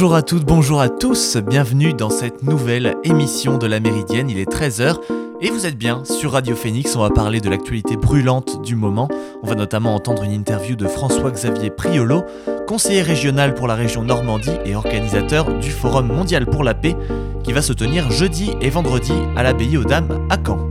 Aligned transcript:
Bonjour 0.00 0.16
à 0.16 0.22
toutes, 0.22 0.46
bonjour 0.46 0.80
à 0.80 0.88
tous, 0.88 1.36
bienvenue 1.36 1.92
dans 1.92 2.08
cette 2.08 2.42
nouvelle 2.42 2.96
émission 3.04 3.58
de 3.58 3.66
la 3.66 3.80
Méridienne, 3.80 4.30
il 4.30 4.38
est 4.38 4.50
13h 4.50 4.96
et 5.42 5.50
vous 5.50 5.66
êtes 5.66 5.76
bien 5.76 6.06
sur 6.06 6.32
Radio 6.32 6.56
Phoenix, 6.56 6.96
on 6.96 7.00
va 7.00 7.10
parler 7.10 7.42
de 7.42 7.50
l'actualité 7.50 7.98
brûlante 7.98 8.62
du 8.62 8.76
moment. 8.76 9.08
On 9.42 9.46
va 9.46 9.54
notamment 9.54 9.94
entendre 9.94 10.22
une 10.22 10.32
interview 10.32 10.74
de 10.74 10.88
François-Xavier 10.88 11.68
Priolo, 11.68 12.24
conseiller 12.66 13.02
régional 13.02 13.52
pour 13.52 13.66
la 13.66 13.74
région 13.74 14.02
Normandie 14.02 14.56
et 14.64 14.74
organisateur 14.74 15.52
du 15.58 15.70
Forum 15.70 16.06
mondial 16.06 16.46
pour 16.46 16.64
la 16.64 16.72
paix 16.72 16.96
qui 17.44 17.52
va 17.52 17.60
se 17.60 17.74
tenir 17.74 18.10
jeudi 18.10 18.52
et 18.62 18.70
vendredi 18.70 19.12
à 19.36 19.42
l'abbaye 19.42 19.76
aux 19.76 19.84
Dames 19.84 20.26
à 20.30 20.38
Caen. 20.42 20.66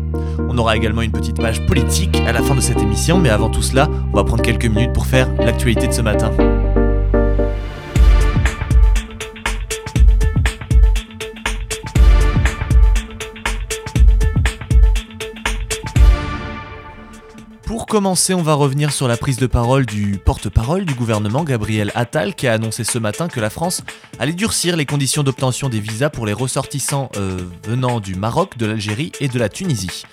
On 0.50 0.58
aura 0.58 0.76
également 0.76 1.04
une 1.04 1.12
petite 1.12 1.40
page 1.40 1.64
politique 1.68 2.20
à 2.26 2.32
la 2.32 2.42
fin 2.42 2.56
de 2.56 2.62
cette 2.62 2.82
émission, 2.82 3.20
mais 3.20 3.30
avant 3.30 3.52
tout 3.52 3.62
cela, 3.62 3.90
on 4.12 4.16
va 4.16 4.24
prendre 4.24 4.42
quelques 4.42 4.66
minutes 4.66 4.94
pour 4.94 5.06
faire 5.06 5.30
l'actualité 5.38 5.86
de 5.86 5.94
ce 5.94 6.02
matin. 6.02 6.32
Commencer, 17.90 18.36
on 18.36 18.44
va 18.44 18.54
revenir 18.54 18.94
sur 18.94 19.08
la 19.08 19.18
prise 19.18 19.38
de 19.38 19.48
parole 19.48 19.84
du 19.84 20.20
porte-parole 20.24 20.86
du 20.86 20.94
gouvernement, 20.94 21.44
Gabriel 21.44 21.92
Attal, 21.96 22.36
qui 22.36 22.48
a 22.48 22.54
annoncé 22.54 22.84
ce 22.84 23.00
matin 23.00 23.28
que 23.28 23.40
la 23.40 23.50
France 23.50 23.82
allait 24.20 24.34
durcir 24.34 24.78
les 24.78 24.86
conditions 24.86 25.24
d'obtention 25.24 25.70
des 25.70 25.80
visas 25.80 26.12
pour 26.12 26.28
les 26.28 26.34
ressortissants 26.34 27.10
euh, 27.18 27.40
venant 27.66 28.00
du 28.00 28.14
Maroc, 28.14 28.60
de 28.60 28.68
l'Algérie 28.68 29.12
et 29.20 29.28
de 29.28 29.40
la 29.40 29.50
Tunisie. 29.50 30.04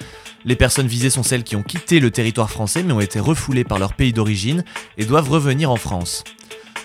Les 0.47 0.57
personnes 0.57 0.87
visées 0.87 1.11
sont 1.11 1.23
celles 1.23 1.45
qui 1.45 1.55
ont 1.55 1.63
quitté 1.63 2.01
le 2.01 2.11
territoire 2.11 2.49
français 2.49 2.83
mais 2.83 2.95
ont 2.95 3.01
été 3.01 3.21
refoulées 3.21 3.65
par 3.65 3.79
leur 3.79 3.93
pays 3.93 4.15
d'origine 4.15 4.65
et 4.97 5.05
doivent 5.05 5.29
revenir 5.29 5.71
en 5.71 5.77
France. 5.77 6.25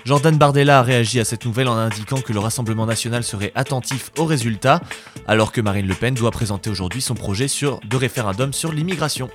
Jordan 0.03 0.37
Bardella 0.37 0.79
a 0.79 0.83
réagi 0.83 1.21
à 1.21 1.25
cette 1.25 1.45
nouvelle 1.45 1.69
en 1.69 1.77
indiquant 1.77 2.19
que 2.19 2.33
le 2.33 2.39
Rassemblement 2.39 2.85
national 2.85 3.23
serait 3.23 3.53
attentif 3.55 4.11
aux 4.17 4.25
résultats, 4.25 4.81
alors 5.25 5.53
que 5.53 5.61
Marine 5.61 5.87
Le 5.87 5.95
Pen 5.95 6.15
doit 6.15 6.31
présenter 6.31 6.69
aujourd'hui 6.69 7.01
son 7.01 7.15
projet 7.15 7.45
de 7.45 7.95
référendum 7.95 8.51
sur 8.51 8.73
l'immigration. 8.73 9.29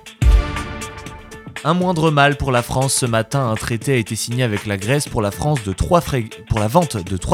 Un 1.67 1.75
moindre 1.75 2.12
mal 2.12 2.36
pour 2.36 2.53
la 2.53 2.62
France 2.62 2.95
ce 2.95 3.06
matin, 3.06 3.50
un 3.50 3.56
traité 3.56 3.95
a 3.95 3.97
été 3.97 4.14
signé 4.14 4.45
avec 4.45 4.67
la 4.67 4.77
Grèce 4.77 5.09
pour 5.09 5.20
la, 5.20 5.31
vente 5.31 5.67
de 5.67 5.73
trois 5.73 6.00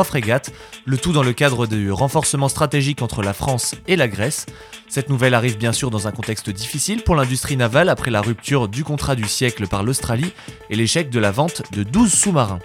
frégates, 0.04 0.50
le 0.86 0.96
tout 0.96 1.12
dans 1.12 1.22
le 1.22 1.34
cadre 1.34 1.66
du 1.66 1.92
renforcement 1.92 2.48
stratégique 2.48 3.02
entre 3.02 3.20
la 3.20 3.34
France 3.34 3.74
et 3.86 3.94
la 3.94 4.08
Grèce. 4.08 4.46
Cette 4.88 5.10
nouvelle 5.10 5.34
arrive 5.34 5.58
bien 5.58 5.74
sûr 5.74 5.90
dans 5.90 6.08
un 6.08 6.12
contexte 6.12 6.48
difficile 6.48 7.02
pour 7.02 7.14
l'industrie 7.14 7.58
navale 7.58 7.90
après 7.90 8.10
la 8.10 8.22
rupture 8.22 8.68
du 8.68 8.84
contrat 8.84 9.16
du 9.16 9.28
siècle 9.28 9.66
par 9.68 9.82
l'Australie 9.82 10.32
et 10.70 10.76
l'échec 10.76 11.10
de 11.10 11.20
la 11.20 11.30
vente 11.30 11.60
de 11.72 11.82
12 11.82 12.10
sous-marins. 12.10 12.60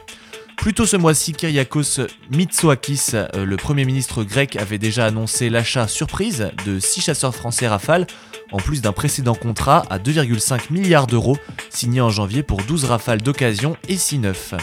Plus 0.55 0.73
tôt 0.73 0.85
ce 0.85 0.97
mois-ci, 0.97 1.33
Kyriakos 1.33 2.07
Mitsoakis, 2.31 3.11
euh, 3.13 3.45
le 3.45 3.57
Premier 3.57 3.85
ministre 3.85 4.23
grec, 4.23 4.55
avait 4.55 4.79
déjà 4.79 5.05
annoncé 5.05 5.49
l'achat 5.49 5.87
surprise 5.87 6.49
de 6.65 6.79
6 6.79 7.01
chasseurs 7.01 7.35
français 7.35 7.67
Rafale 7.67 8.07
en 8.51 8.57
plus 8.57 8.81
d'un 8.81 8.91
précédent 8.91 9.35
contrat 9.35 9.85
à 9.89 9.99
2,5 9.99 10.71
milliards 10.71 11.07
d'euros 11.07 11.37
signé 11.69 12.01
en 12.01 12.09
janvier 12.09 12.43
pour 12.43 12.61
12 12.63 12.85
rafales 12.85 13.21
d'occasion 13.21 13.77
et 13.87 13.97
6 13.97 14.19
neufs. 14.19 14.53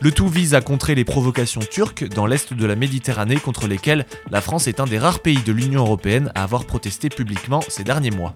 Le 0.00 0.12
tout 0.12 0.28
vise 0.28 0.54
à 0.54 0.60
contrer 0.60 0.94
les 0.94 1.04
provocations 1.04 1.60
turques 1.60 2.08
dans 2.08 2.26
l'est 2.26 2.52
de 2.52 2.66
la 2.66 2.76
Méditerranée 2.76 3.36
contre 3.36 3.66
lesquelles 3.66 4.06
la 4.30 4.40
France 4.40 4.66
est 4.66 4.80
un 4.80 4.86
des 4.86 4.98
rares 4.98 5.20
pays 5.20 5.42
de 5.42 5.52
l'Union 5.52 5.80
européenne 5.80 6.30
à 6.34 6.42
avoir 6.42 6.64
protesté 6.64 7.08
publiquement 7.08 7.62
ces 7.68 7.84
derniers 7.84 8.10
mois. 8.10 8.34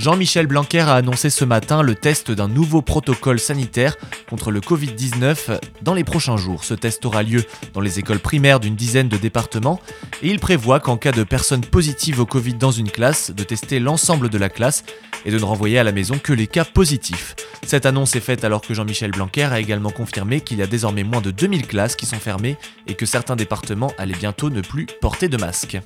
Jean-Michel 0.00 0.46
Blanquer 0.46 0.80
a 0.80 0.94
annoncé 0.94 1.28
ce 1.28 1.44
matin 1.44 1.82
le 1.82 1.94
test 1.94 2.30
d'un 2.30 2.48
nouveau 2.48 2.80
protocole 2.80 3.38
sanitaire 3.38 3.98
contre 4.30 4.50
le 4.50 4.60
Covid-19 4.60 5.60
dans 5.82 5.92
les 5.92 6.04
prochains 6.04 6.38
jours. 6.38 6.64
Ce 6.64 6.72
test 6.72 7.04
aura 7.04 7.22
lieu 7.22 7.44
dans 7.74 7.82
les 7.82 7.98
écoles 7.98 8.18
primaires 8.18 8.60
d'une 8.60 8.76
dizaine 8.76 9.10
de 9.10 9.18
départements 9.18 9.78
et 10.22 10.28
il 10.28 10.38
prévoit 10.38 10.80
qu'en 10.80 10.96
cas 10.96 11.12
de 11.12 11.22
personnes 11.22 11.60
positives 11.60 12.18
au 12.18 12.24
Covid 12.24 12.54
dans 12.54 12.70
une 12.70 12.90
classe, 12.90 13.30
de 13.30 13.44
tester 13.44 13.78
l'ensemble 13.78 14.30
de 14.30 14.38
la 14.38 14.48
classe 14.48 14.84
et 15.26 15.30
de 15.30 15.38
ne 15.38 15.44
renvoyer 15.44 15.78
à 15.78 15.84
la 15.84 15.92
maison 15.92 16.16
que 16.16 16.32
les 16.32 16.46
cas 16.46 16.64
positifs. 16.64 17.36
Cette 17.66 17.84
annonce 17.84 18.16
est 18.16 18.20
faite 18.20 18.42
alors 18.42 18.62
que 18.62 18.72
Jean-Michel 18.72 19.10
Blanquer 19.10 19.52
a 19.52 19.60
également 19.60 19.90
confirmé 19.90 20.40
qu'il 20.40 20.60
y 20.60 20.62
a 20.62 20.66
désormais 20.66 21.04
moins 21.04 21.20
de 21.20 21.30
2000 21.30 21.66
classes 21.66 21.94
qui 21.94 22.06
sont 22.06 22.16
fermées 22.16 22.56
et 22.86 22.94
que 22.94 23.04
certains 23.04 23.36
départements 23.36 23.92
allaient 23.98 24.14
bientôt 24.14 24.48
ne 24.48 24.62
plus 24.62 24.86
porter 25.02 25.28
de 25.28 25.36
masque. 25.36 25.78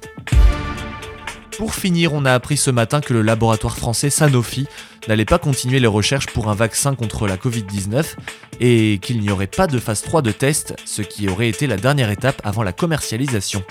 Pour 1.58 1.74
finir, 1.74 2.12
on 2.12 2.24
a 2.24 2.32
appris 2.32 2.56
ce 2.56 2.70
matin 2.70 3.00
que 3.00 3.12
le 3.12 3.22
laboratoire 3.22 3.76
français 3.76 4.10
Sanofi 4.10 4.66
n'allait 5.06 5.24
pas 5.24 5.38
continuer 5.38 5.78
les 5.78 5.86
recherches 5.86 6.26
pour 6.26 6.48
un 6.48 6.54
vaccin 6.54 6.94
contre 6.94 7.28
la 7.28 7.36
Covid-19 7.36 8.16
et 8.60 8.98
qu'il 9.00 9.20
n'y 9.20 9.30
aurait 9.30 9.46
pas 9.46 9.66
de 9.66 9.78
phase 9.78 10.02
3 10.02 10.22
de 10.22 10.32
test, 10.32 10.74
ce 10.84 11.02
qui 11.02 11.28
aurait 11.28 11.48
été 11.48 11.66
la 11.66 11.76
dernière 11.76 12.10
étape 12.10 12.40
avant 12.44 12.62
la 12.62 12.72
commercialisation. 12.72 13.62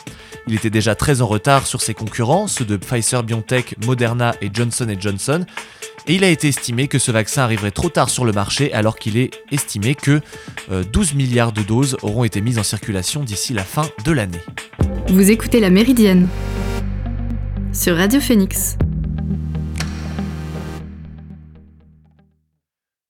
Il 0.48 0.56
était 0.56 0.70
déjà 0.70 0.96
très 0.96 1.22
en 1.22 1.28
retard 1.28 1.68
sur 1.68 1.82
ses 1.82 1.94
concurrents, 1.94 2.48
ceux 2.48 2.66
de 2.66 2.78
Pfizer 2.78 3.24
BioNTech, 3.24 3.76
Moderna 3.86 4.34
et 4.42 4.50
Johnson 4.54 4.88
Johnson, 4.98 5.46
et 6.08 6.16
il 6.16 6.24
a 6.24 6.30
été 6.30 6.50
estimé 6.50 6.88
que 6.88 7.00
ce 7.00 7.12
vaccin 7.12 7.44
arriverait 7.44 7.72
trop 7.72 7.90
tard 7.90 8.10
sur 8.10 8.26
le 8.26 8.32
marché 8.32 8.74
alors 8.74 8.98
qu'il 8.98 9.18
est 9.18 9.32
estimé 9.52 9.96
que 9.96 10.22
12 10.70 11.12
euh, 11.12 11.16
milliards 11.16 11.54
de 11.54 11.62
doses 11.62 11.98
auront 12.02 12.24
été 12.24 12.42
mises 12.42 12.60
en 12.60 12.64
circulation 12.64 13.24
d'ici 13.24 13.54
la 13.54 13.64
fin 13.64 13.90
de 14.04 14.12
l'année. 14.12 14.42
Vous 15.08 15.32
écoutez 15.32 15.60
la 15.60 15.70
Méridienne 15.70 16.28
sur 17.74 17.98
Radio 17.98 18.22
Phoenix. 18.22 18.78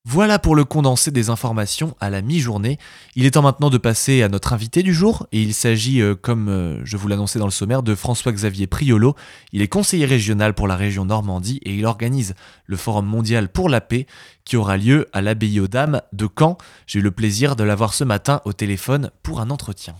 Voilà 0.05 0.39
pour 0.39 0.55
le 0.55 0.63
condensé 0.63 1.11
des 1.11 1.29
informations 1.29 1.97
à 1.99 2.09
la 2.09 2.21
mi-journée. 2.21 2.77
Il 3.15 3.25
est 3.25 3.31
temps 3.31 3.41
maintenant 3.41 3.69
de 3.69 3.77
passer 3.77 4.21
à 4.21 4.29
notre 4.29 4.53
invité 4.53 4.83
du 4.83 4.93
jour, 4.93 5.27
et 5.31 5.41
il 5.41 5.53
s'agit, 5.53 6.01
euh, 6.01 6.15
comme 6.15 6.49
euh, 6.49 6.79
je 6.85 6.97
vous 6.97 7.07
l'annonçais 7.07 7.39
dans 7.39 7.45
le 7.45 7.51
sommaire, 7.51 7.83
de 7.83 7.95
François-Xavier 7.95 8.67
Priolo. 8.67 9.15
Il 9.51 9.61
est 9.61 9.67
conseiller 9.67 10.05
régional 10.05 10.53
pour 10.53 10.67
la 10.67 10.77
région 10.77 11.03
Normandie 11.03 11.59
et 11.63 11.73
il 11.73 11.85
organise 11.85 12.35
le 12.65 12.77
Forum 12.77 13.05
mondial 13.05 13.49
pour 13.49 13.69
la 13.69 13.81
paix 13.81 14.05
qui 14.45 14.55
aura 14.55 14.77
lieu 14.77 15.09
à 15.13 15.21
l'abbaye 15.21 15.59
aux 15.59 15.67
Dames 15.67 16.01
de 16.13 16.29
Caen. 16.39 16.57
J'ai 16.87 16.99
eu 16.99 17.01
le 17.01 17.11
plaisir 17.11 17.55
de 17.55 17.63
l'avoir 17.63 17.93
ce 17.93 18.03
matin 18.03 18.41
au 18.45 18.53
téléphone 18.53 19.09
pour 19.23 19.41
un 19.41 19.49
entretien. 19.49 19.95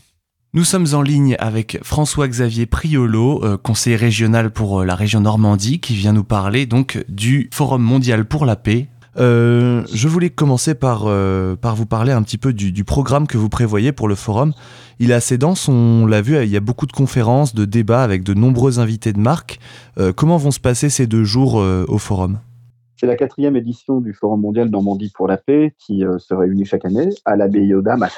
Nous 0.55 0.65
sommes 0.65 0.85
en 0.93 1.01
ligne 1.01 1.35
avec 1.39 1.79
François-Xavier 1.81 2.67
Priolo, 2.67 3.43
euh, 3.43 3.57
conseiller 3.57 3.95
régional 3.95 4.51
pour 4.51 4.81
euh, 4.81 4.85
la 4.85 4.93
région 4.93 5.19
Normandie, 5.19 5.79
qui 5.79 5.95
vient 5.95 6.13
nous 6.13 6.23
parler 6.23 6.67
donc 6.67 7.03
du 7.09 7.49
Forum 7.51 7.81
mondial 7.81 8.25
pour 8.25 8.45
la 8.45 8.55
paix. 8.55 8.85
Euh, 9.17 9.83
je 9.91 10.07
voulais 10.07 10.29
commencer 10.29 10.75
par, 10.75 11.05
vous 11.05 11.85
parler 11.87 12.11
un 12.11 12.21
petit 12.21 12.37
peu 12.37 12.53
du, 12.53 12.83
programme 12.83 13.25
que 13.25 13.39
vous 13.39 13.49
prévoyez 13.49 13.93
pour 13.93 14.07
le 14.07 14.13
forum. 14.13 14.53
Il 14.99 15.09
est 15.09 15.15
assez 15.15 15.39
dense, 15.39 15.67
on 15.67 16.05
l'a 16.05 16.21
vu, 16.21 16.37
il 16.43 16.49
y 16.49 16.57
a 16.57 16.59
beaucoup 16.59 16.85
de 16.85 16.91
conférences, 16.91 17.55
de 17.55 17.65
débats 17.65 18.03
avec 18.03 18.21
de 18.21 18.35
nombreux 18.35 18.77
invités 18.77 19.11
de 19.11 19.19
marque. 19.19 19.59
comment 20.15 20.37
vont 20.37 20.51
se 20.51 20.59
passer 20.59 20.91
ces 20.91 21.07
deux 21.07 21.23
jours 21.23 21.55
au 21.55 21.97
forum? 21.97 22.39
C'est 22.95 23.07
la 23.07 23.15
quatrième 23.15 23.55
édition 23.55 24.01
du 24.01 24.13
Forum 24.13 24.41
mondial 24.41 24.69
Normandie 24.69 25.11
pour 25.13 25.27
la 25.27 25.37
paix 25.37 25.73
qui 25.79 26.03
se 26.19 26.33
réunit 26.33 26.65
chaque 26.65 26.85
année 26.85 27.09
à 27.25 27.35
l'abbaye 27.35 27.73
Dames 27.83 28.03
à. 28.03 28.09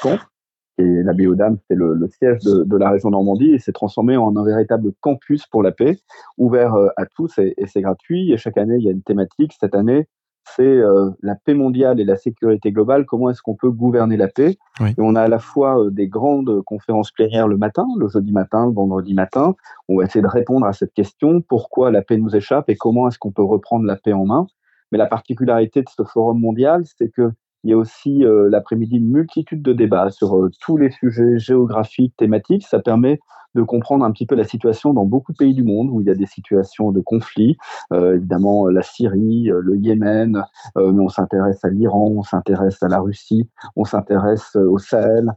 Et 0.78 1.02
la 1.02 1.12
Biodame, 1.14 1.58
c'est 1.68 1.74
le, 1.74 1.94
le, 1.94 2.08
siège 2.08 2.40
de, 2.40 2.64
de, 2.64 2.76
la 2.76 2.90
région 2.90 3.10
Normandie 3.10 3.54
et 3.54 3.58
s'est 3.58 3.72
transformé 3.72 4.16
en 4.16 4.36
un 4.36 4.44
véritable 4.44 4.92
campus 5.00 5.46
pour 5.46 5.62
la 5.62 5.72
paix, 5.72 5.98
ouvert 6.36 6.74
euh, 6.74 6.88
à 6.96 7.06
tous 7.06 7.38
et, 7.38 7.54
et 7.56 7.66
c'est 7.66 7.80
gratuit. 7.80 8.32
Et 8.32 8.36
chaque 8.36 8.58
année, 8.58 8.76
il 8.76 8.84
y 8.84 8.88
a 8.88 8.92
une 8.92 9.02
thématique. 9.02 9.54
Cette 9.58 9.74
année, 9.74 10.06
c'est 10.54 10.62
euh, 10.62 11.10
la 11.22 11.34
paix 11.34 11.54
mondiale 11.54 12.00
et 12.00 12.04
la 12.04 12.16
sécurité 12.16 12.70
globale. 12.70 13.04
Comment 13.04 13.30
est-ce 13.30 13.42
qu'on 13.42 13.56
peut 13.56 13.70
gouverner 13.70 14.16
la 14.16 14.28
paix? 14.28 14.56
Et 14.80 14.94
on 14.98 15.14
a 15.14 15.22
à 15.22 15.28
la 15.28 15.38
fois 15.38 15.80
euh, 15.80 15.90
des 15.90 16.08
grandes 16.08 16.62
conférences 16.62 17.10
plénières 17.10 17.48
le 17.48 17.56
matin, 17.56 17.86
le 17.98 18.08
jeudi 18.08 18.32
matin, 18.32 18.66
le 18.66 18.72
vendredi 18.72 19.14
matin. 19.14 19.56
On 19.88 19.98
va 19.98 20.04
essayer 20.04 20.22
de 20.22 20.28
répondre 20.28 20.66
à 20.66 20.72
cette 20.72 20.92
question 20.92 21.40
pourquoi 21.40 21.90
la 21.90 22.02
paix 22.02 22.16
nous 22.16 22.36
échappe 22.36 22.68
et 22.68 22.76
comment 22.76 23.08
est-ce 23.08 23.18
qu'on 23.18 23.32
peut 23.32 23.42
reprendre 23.42 23.84
la 23.84 23.96
paix 23.96 24.12
en 24.12 24.24
main? 24.24 24.46
Mais 24.92 24.98
la 24.98 25.06
particularité 25.06 25.82
de 25.82 25.88
ce 25.88 26.04
forum 26.04 26.38
mondial, 26.38 26.84
c'est 26.96 27.08
que 27.08 27.32
il 27.66 27.70
y 27.70 27.72
a 27.72 27.76
aussi 27.76 28.24
euh, 28.24 28.48
l'après-midi 28.48 28.98
une 28.98 29.10
multitude 29.10 29.60
de 29.60 29.72
débats 29.72 30.10
sur 30.10 30.38
euh, 30.38 30.50
tous 30.60 30.76
les 30.76 30.92
sujets 30.92 31.36
géographiques, 31.36 32.14
thématiques. 32.16 32.64
Ça 32.64 32.78
permet 32.78 33.18
de 33.56 33.62
comprendre 33.64 34.04
un 34.04 34.12
petit 34.12 34.24
peu 34.24 34.36
la 34.36 34.44
situation 34.44 34.94
dans 34.94 35.04
beaucoup 35.04 35.32
de 35.32 35.36
pays 35.36 35.52
du 35.52 35.64
monde 35.64 35.88
où 35.90 36.00
il 36.00 36.06
y 36.06 36.10
a 36.10 36.14
des 36.14 36.26
situations 36.26 36.92
de 36.92 37.00
conflit. 37.00 37.56
Euh, 37.92 38.14
évidemment, 38.14 38.68
la 38.68 38.82
Syrie, 38.82 39.50
le 39.50 39.76
Yémen, 39.78 40.44
mais 40.76 40.82
on 41.02 41.08
s'intéresse 41.08 41.64
à 41.64 41.68
l'Iran, 41.68 42.12
on 42.18 42.22
s'intéresse 42.22 42.80
à 42.84 42.88
la 42.88 43.00
Russie, 43.00 43.48
on 43.74 43.84
s'intéresse 43.84 44.54
au 44.54 44.78
Sahel, 44.78 45.32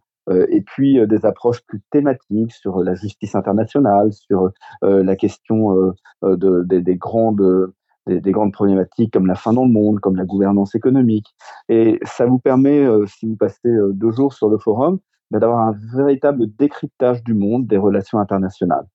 et 0.49 0.61
puis 0.61 0.99
des 1.07 1.25
approches 1.25 1.65
plus 1.65 1.81
thématiques 1.89 2.51
sur 2.51 2.83
la 2.83 2.93
justice 2.93 3.33
internationale, 3.33 4.11
sur 4.11 4.51
la 4.83 5.15
question 5.15 5.93
de, 6.21 6.63
des 6.63 6.95
grandes 6.97 7.71
des, 8.09 8.31
grandes 8.31 8.53
problématiques 8.53 9.13
comme 9.13 9.27
la 9.27 9.35
fin 9.35 9.53
dans 9.53 9.65
le 9.65 9.71
monde, 9.71 9.99
comme 9.99 10.15
la 10.15 10.25
gouvernance 10.25 10.75
économique. 10.75 11.27
Et 11.69 11.99
ça 12.03 12.25
vous 12.25 12.39
permet, 12.39 12.79
euh, 12.85 13.05
si 13.07 13.27
vous 13.27 13.35
passez 13.35 13.67
euh, 13.67 13.91
deux 13.93 14.11
jours 14.11 14.33
sur 14.33 14.49
le 14.49 14.57
forum, 14.57 14.99
bah, 15.31 15.39
d'avoir 15.39 15.67
un 15.67 15.75
véritable 15.95 16.47
décryptage 16.57 17.23
du 17.23 17.33
monde, 17.33 17.67
des 17.67 17.77
relations 17.77 18.19
internationales. 18.19 18.85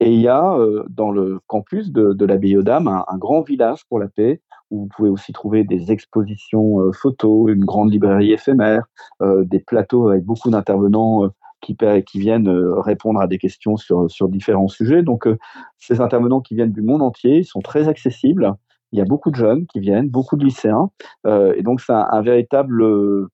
Et 0.00 0.12
il 0.12 0.20
y 0.20 0.28
a 0.28 0.54
euh, 0.54 0.84
dans 0.88 1.10
le 1.10 1.40
campus 1.46 1.90
de, 1.90 2.12
de 2.12 2.24
la 2.24 2.36
Biodame 2.36 2.86
un, 2.86 3.04
un, 3.08 3.18
grand 3.18 3.42
village 3.42 3.84
pour 3.88 3.98
la 3.98 4.08
paix 4.08 4.40
où 4.70 4.82
vous 4.82 4.88
pouvez 4.94 5.08
aussi 5.08 5.32
trouver 5.32 5.64
des 5.64 5.90
expositions 5.90 6.92
photos, 6.92 7.50
une 7.50 7.64
grande 7.64 7.90
librairie 7.90 8.32
éphémère, 8.32 8.84
des 9.22 9.60
plateaux 9.60 10.10
avec 10.10 10.26
beaucoup 10.26 10.50
d'intervenants 10.50 11.30
qui, 11.60 11.76
viennent 12.14 12.48
répondre 12.48 13.20
à 13.20 13.26
des 13.26 13.38
questions 13.38 13.76
sur, 13.76 14.28
différents 14.28 14.68
sujets. 14.68 15.02
Donc, 15.02 15.28
ces 15.78 16.00
intervenants 16.00 16.40
qui 16.40 16.54
viennent 16.54 16.72
du 16.72 16.82
monde 16.82 17.02
entier, 17.02 17.38
ils 17.38 17.44
sont 17.44 17.60
très 17.60 17.88
accessibles. 17.88 18.54
Il 18.92 18.98
y 18.98 19.02
a 19.02 19.04
beaucoup 19.04 19.30
de 19.30 19.36
jeunes 19.36 19.66
qui 19.66 19.80
viennent, 19.80 20.08
beaucoup 20.08 20.36
de 20.36 20.44
lycéens, 20.44 20.90
et 21.26 21.62
donc 21.62 21.82
c'est 21.82 21.92
un, 21.92 22.22
véritable 22.22 22.82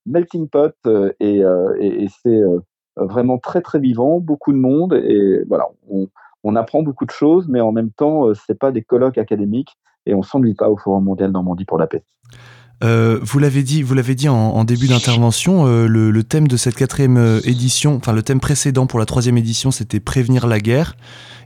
melting 0.05 0.49
pot, 0.49 0.75
et, 1.21 1.43
c'est 2.23 2.41
vraiment 2.97 3.39
très 3.39 3.61
très 3.61 3.79
vivant, 3.79 4.19
beaucoup 4.19 4.53
de 4.53 4.59
monde, 4.59 4.95
et 4.95 5.45
voilà, 5.49 5.67
on, 5.89 6.09
on 6.45 6.57
apprend 6.57 6.83
beaucoup 6.83 7.07
de 7.07 7.11
choses, 7.11 7.49
mais 7.49 7.61
en 7.61 7.73
même 7.73 7.91
temps, 7.91 8.35
c'est 8.35 8.59
pas 8.59 8.71
des 8.71 8.83
colloques 8.83 9.19
académiques, 9.19 9.77
et 10.07 10.15
on 10.15 10.23
s'ennuie 10.23 10.55
pas 10.55 10.69
au 10.69 10.77
Forum 10.77 11.05
mondial 11.05 11.31
Normandie 11.31 11.65
pour 11.65 11.79
la 11.79 11.87
paix. 11.87 12.05
Euh, 12.83 13.19
vous 13.23 13.39
l'avez 13.39 13.63
dit, 13.63 13.83
vous 13.83 13.95
l'avez 13.95 14.15
dit 14.15 14.29
en, 14.29 14.65
début 14.65 14.89
d'intervention, 14.89 15.67
euh, 15.67 15.87
le, 15.87 16.25
thème 16.25 16.49
de 16.49 16.57
cette 16.57 16.75
quatrième 16.75 17.17
euh, 17.17 17.41
édition, 17.45 17.97
enfin 17.97 18.13
le 18.13 18.23
thème 18.23 18.41
précédent 18.41 18.87
pour 18.87 18.99
la 18.99 19.07
troisième 19.07 19.39
édition, 19.39 19.71
c'était 19.71 20.01
prévenir 20.01 20.47
la 20.47 20.61
guerre. 20.61 20.97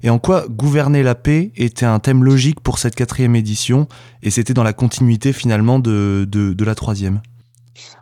Et 0.03 0.11
en 0.11 0.19
quoi 0.19 0.47
gouverner 0.49 1.03
la 1.03 1.15
paix 1.15 1.53
était 1.57 1.87
un 1.87 1.99
thème 1.99 2.25
logique 2.25 2.61
pour 2.61 2.79
cette 2.79 2.95
quatrième 2.95 3.37
édition, 3.37 3.89
et 4.23 4.31
c'était 4.31 4.55
dans 4.55 4.63
la 4.63 4.73
continuité 4.73 5.33
finalement 5.33 5.79
de, 5.79 6.27
de 6.31 6.65
la 6.65 6.75
troisième? 6.75 7.21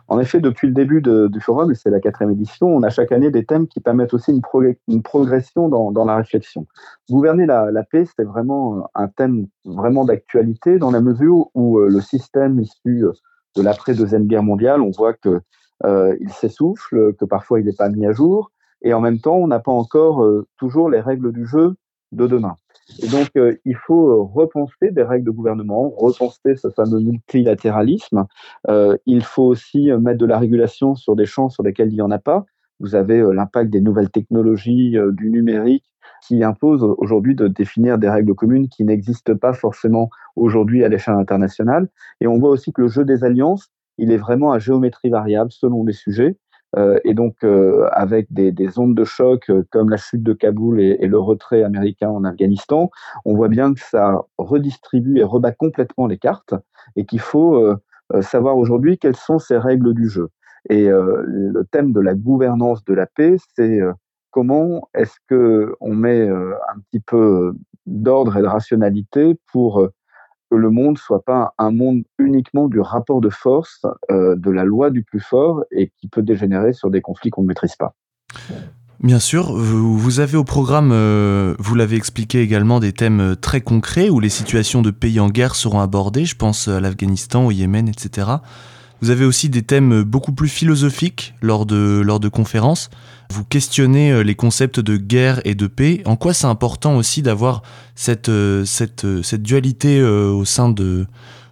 En 0.09 0.19
effet, 0.19 0.39
depuis 0.39 0.67
le 0.67 0.73
début 0.73 1.01
du 1.01 1.41
forum, 1.41 1.73
c'est 1.75 1.89
la 1.89 1.99
quatrième 1.99 2.31
édition, 2.31 2.67
on 2.67 2.81
a 2.83 2.89
chaque 2.89 3.11
année 3.11 3.29
des 3.29 3.45
thèmes 3.45 3.67
qui 3.67 3.81
permettent 3.81 4.13
aussi 4.13 4.31
une, 4.31 5.01
progression 5.01 5.67
dans, 5.67 6.05
la 6.05 6.15
réflexion. 6.15 6.65
Gouverner 7.09 7.45
la, 7.45 7.83
paix, 7.83 8.05
c'est 8.15 8.23
vraiment 8.23 8.89
un 8.95 9.07
thème 9.09 9.47
vraiment 9.65 10.05
d'actualité 10.05 10.77
dans 10.77 10.91
la 10.91 11.01
mesure 11.01 11.49
où 11.55 11.79
euh, 11.79 11.89
le 11.89 11.99
système 11.99 12.59
issu 12.59 13.03
euh, 13.03 13.11
de 13.55 13.61
l'après-deuxième 13.61 14.27
guerre 14.27 14.43
mondiale, 14.43 14.81
on 14.81 14.91
voit 14.91 15.13
qu'il 15.13 15.41
euh, 15.85 16.15
s'essouffle, 16.29 17.13
que 17.15 17.25
parfois 17.25 17.59
il 17.59 17.65
n'est 17.65 17.73
pas 17.73 17.89
mis 17.89 18.05
à 18.05 18.13
jour, 18.13 18.51
et 18.83 18.93
en 18.93 19.01
même 19.01 19.19
temps, 19.19 19.35
on 19.35 19.47
n'a 19.47 19.59
pas 19.59 19.71
encore 19.71 20.25
toujours 20.57 20.89
les 20.89 21.01
règles 21.01 21.33
du 21.33 21.45
jeu 21.47 21.75
de 22.11 22.27
demain. 22.27 22.55
Donc, 23.11 23.29
euh, 23.35 23.55
il 23.65 23.75
faut 23.75 24.09
euh, 24.09 24.21
repenser 24.21 24.91
des 24.91 25.03
règles 25.03 25.25
de 25.25 25.31
gouvernement, 25.31 25.89
repenser 25.89 26.55
ce 26.55 26.69
fameux 26.69 26.99
multilatéralisme. 26.99 28.25
Euh, 28.69 28.97
il 29.05 29.23
faut 29.23 29.43
aussi 29.43 29.91
mettre 29.91 30.19
de 30.19 30.25
la 30.25 30.39
régulation 30.39 30.95
sur 30.95 31.15
des 31.15 31.25
champs 31.25 31.49
sur 31.49 31.63
lesquels 31.63 31.89
il 31.89 31.95
n'y 31.95 32.01
en 32.01 32.11
a 32.11 32.19
pas. 32.19 32.45
Vous 32.79 32.95
avez 32.95 33.21
l'impact 33.33 33.71
des 33.71 33.81
nouvelles 33.81 34.11
technologies, 34.11 34.95
du 35.13 35.31
numérique, 35.31 35.85
qui 36.21 36.43
impose 36.43 36.83
aujourd'hui 36.83 37.35
de 37.35 37.47
définir 37.47 37.97
des 37.97 38.09
règles 38.09 38.35
communes 38.35 38.69
qui 38.69 38.83
n'existent 38.85 39.35
pas 39.35 39.53
forcément 39.53 40.09
aujourd'hui 40.35 40.83
à 40.83 40.89
l'échelle 40.89 41.15
internationale. 41.15 41.89
Et 42.21 42.27
on 42.27 42.37
voit 42.37 42.51
aussi 42.51 42.71
que 42.71 42.81
le 42.81 42.87
jeu 42.87 43.03
des 43.03 43.23
alliances, 43.23 43.69
il 43.97 44.11
est 44.11 44.17
vraiment 44.17 44.51
à 44.51 44.59
géométrie 44.59 45.09
variable 45.09 45.51
selon 45.51 45.83
les 45.83 45.93
sujets. 45.93 46.37
Euh, 46.75 46.99
et 47.05 47.13
donc, 47.13 47.35
euh, 47.43 47.87
avec 47.91 48.31
des, 48.31 48.51
des, 48.51 48.77
ondes 48.77 48.95
de 48.95 49.05
choc 49.05 49.49
euh, 49.49 49.63
comme 49.71 49.89
la 49.89 49.97
chute 49.97 50.23
de 50.23 50.33
Kaboul 50.33 50.81
et, 50.81 50.97
et, 50.99 51.07
le 51.07 51.17
retrait 51.17 51.63
américain 51.63 52.09
en 52.09 52.23
Afghanistan, 52.25 52.91
on 53.25 53.35
voit 53.35 53.47
bien 53.47 53.73
que 53.73 53.79
ça 53.79 54.21
redistribue 54.37 55.19
et 55.19 55.23
rebat 55.23 55.53
complètement 55.53 56.07
les 56.07 56.17
cartes 56.17 56.55
et 56.95 57.05
qu'il 57.05 57.19
faut 57.19 57.75
savoir 58.21 58.57
aujourd'hui 58.57 58.97
quelles 58.97 59.15
sont 59.15 59.39
ces 59.39 59.57
règles 59.57 59.93
du 59.93 60.09
jeu. 60.09 60.29
Et 60.69 60.87
le 60.87 61.63
thème 61.71 61.91
de 61.93 61.99
la 61.99 62.13
gouvernance 62.15 62.83
de 62.85 62.93
la 62.93 63.05
paix, 63.05 63.35
c'est 63.55 63.81
comment 64.31 64.87
est-ce 64.93 65.15
que 65.27 65.75
on 65.81 65.93
met 65.93 66.27
un 66.27 66.79
petit 66.89 66.99
peu 66.99 67.53
d'ordre 67.85 68.37
et 68.37 68.41
de 68.41 68.47
rationalité 68.47 69.37
pour 69.51 69.87
que 70.49 70.55
le 70.55 70.69
monde 70.69 70.97
soit 70.97 71.23
pas 71.23 71.53
un 71.57 71.71
monde 71.71 72.03
uniquement 72.17 72.67
du 72.67 72.79
rapport 72.79 73.21
de 73.21 73.29
force, 73.29 73.81
euh, 74.11 74.35
de 74.35 74.51
la 74.51 74.63
loi 74.63 74.89
du 74.89 75.03
plus 75.03 75.19
fort, 75.19 75.63
et 75.71 75.91
qui 75.99 76.07
peut 76.07 76.21
dégénérer 76.21 76.73
sur 76.73 76.89
des 76.89 77.01
conflits 77.01 77.29
qu'on 77.29 77.43
ne 77.43 77.47
maîtrise 77.47 77.75
pas. 77.75 77.95
Bien 79.03 79.19
sûr, 79.19 79.53
vous 79.53 80.19
avez 80.19 80.37
au 80.37 80.43
programme, 80.43 80.89
euh, 80.91 81.53
vous 81.59 81.75
l'avez 81.75 81.97
expliqué 81.97 82.41
également, 82.41 82.79
des 82.79 82.93
thèmes 82.93 83.19
euh, 83.19 83.35
très 83.35 83.61
concrets 83.61 84.09
où 84.09 84.19
les 84.19 84.29
situations 84.29 84.81
de 84.81 84.89
pays 84.89 85.19
en 85.19 85.29
guerre 85.29 85.53
seront 85.53 85.81
abordées, 85.81 86.25
je 86.25 86.35
pense 86.35 86.67
à 86.67 86.79
l'Afghanistan, 86.79 87.45
au 87.45 87.51
Yémen, 87.51 87.87
etc. 87.87 88.27
Vous 89.01 89.11
avez 89.11 89.25
aussi 89.25 89.49
des 89.49 89.61
thèmes 89.61 90.01
beaucoup 90.01 90.31
plus 90.31 90.49
philosophiques 90.49 91.35
lors 91.41 91.65
de, 91.65 92.01
lors 92.03 92.19
de 92.19 92.29
conférences. 92.29 92.89
Vous 93.31 93.45
questionnez 93.45 94.11
euh, 94.11 94.23
les 94.23 94.35
concepts 94.35 94.79
de 94.79 94.97
guerre 94.97 95.39
et 95.45 95.53
de 95.53 95.67
paix. 95.67 96.01
En 96.05 96.15
quoi 96.15 96.33
c'est 96.33 96.47
important 96.47 96.97
aussi 96.97 97.21
d'avoir 97.21 97.61
cette, 97.93 98.29
euh, 98.29 98.65
euh, 99.03 99.21
cette 99.21 99.43
dualité 99.43 100.03
au 100.03 100.45
sein 100.45 100.69
de, 100.69 101.05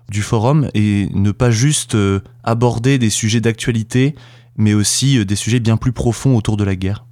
du 0.09 0.21
forum 0.21 0.69
et 0.73 1.07
ne 1.13 1.31
pas 1.31 1.51
juste 1.51 1.95
aborder 2.43 2.97
des 2.97 3.09
sujets 3.09 3.41
d'actualité, 3.41 4.15
mais 4.57 4.73
aussi 4.73 5.23
des 5.25 5.35
sujets 5.35 5.59
bien 5.59 5.77
plus 5.77 5.91
profonds 5.91 6.35
autour 6.35 6.57
de 6.57 6.63
la 6.63 6.75
guerre? 6.75 7.05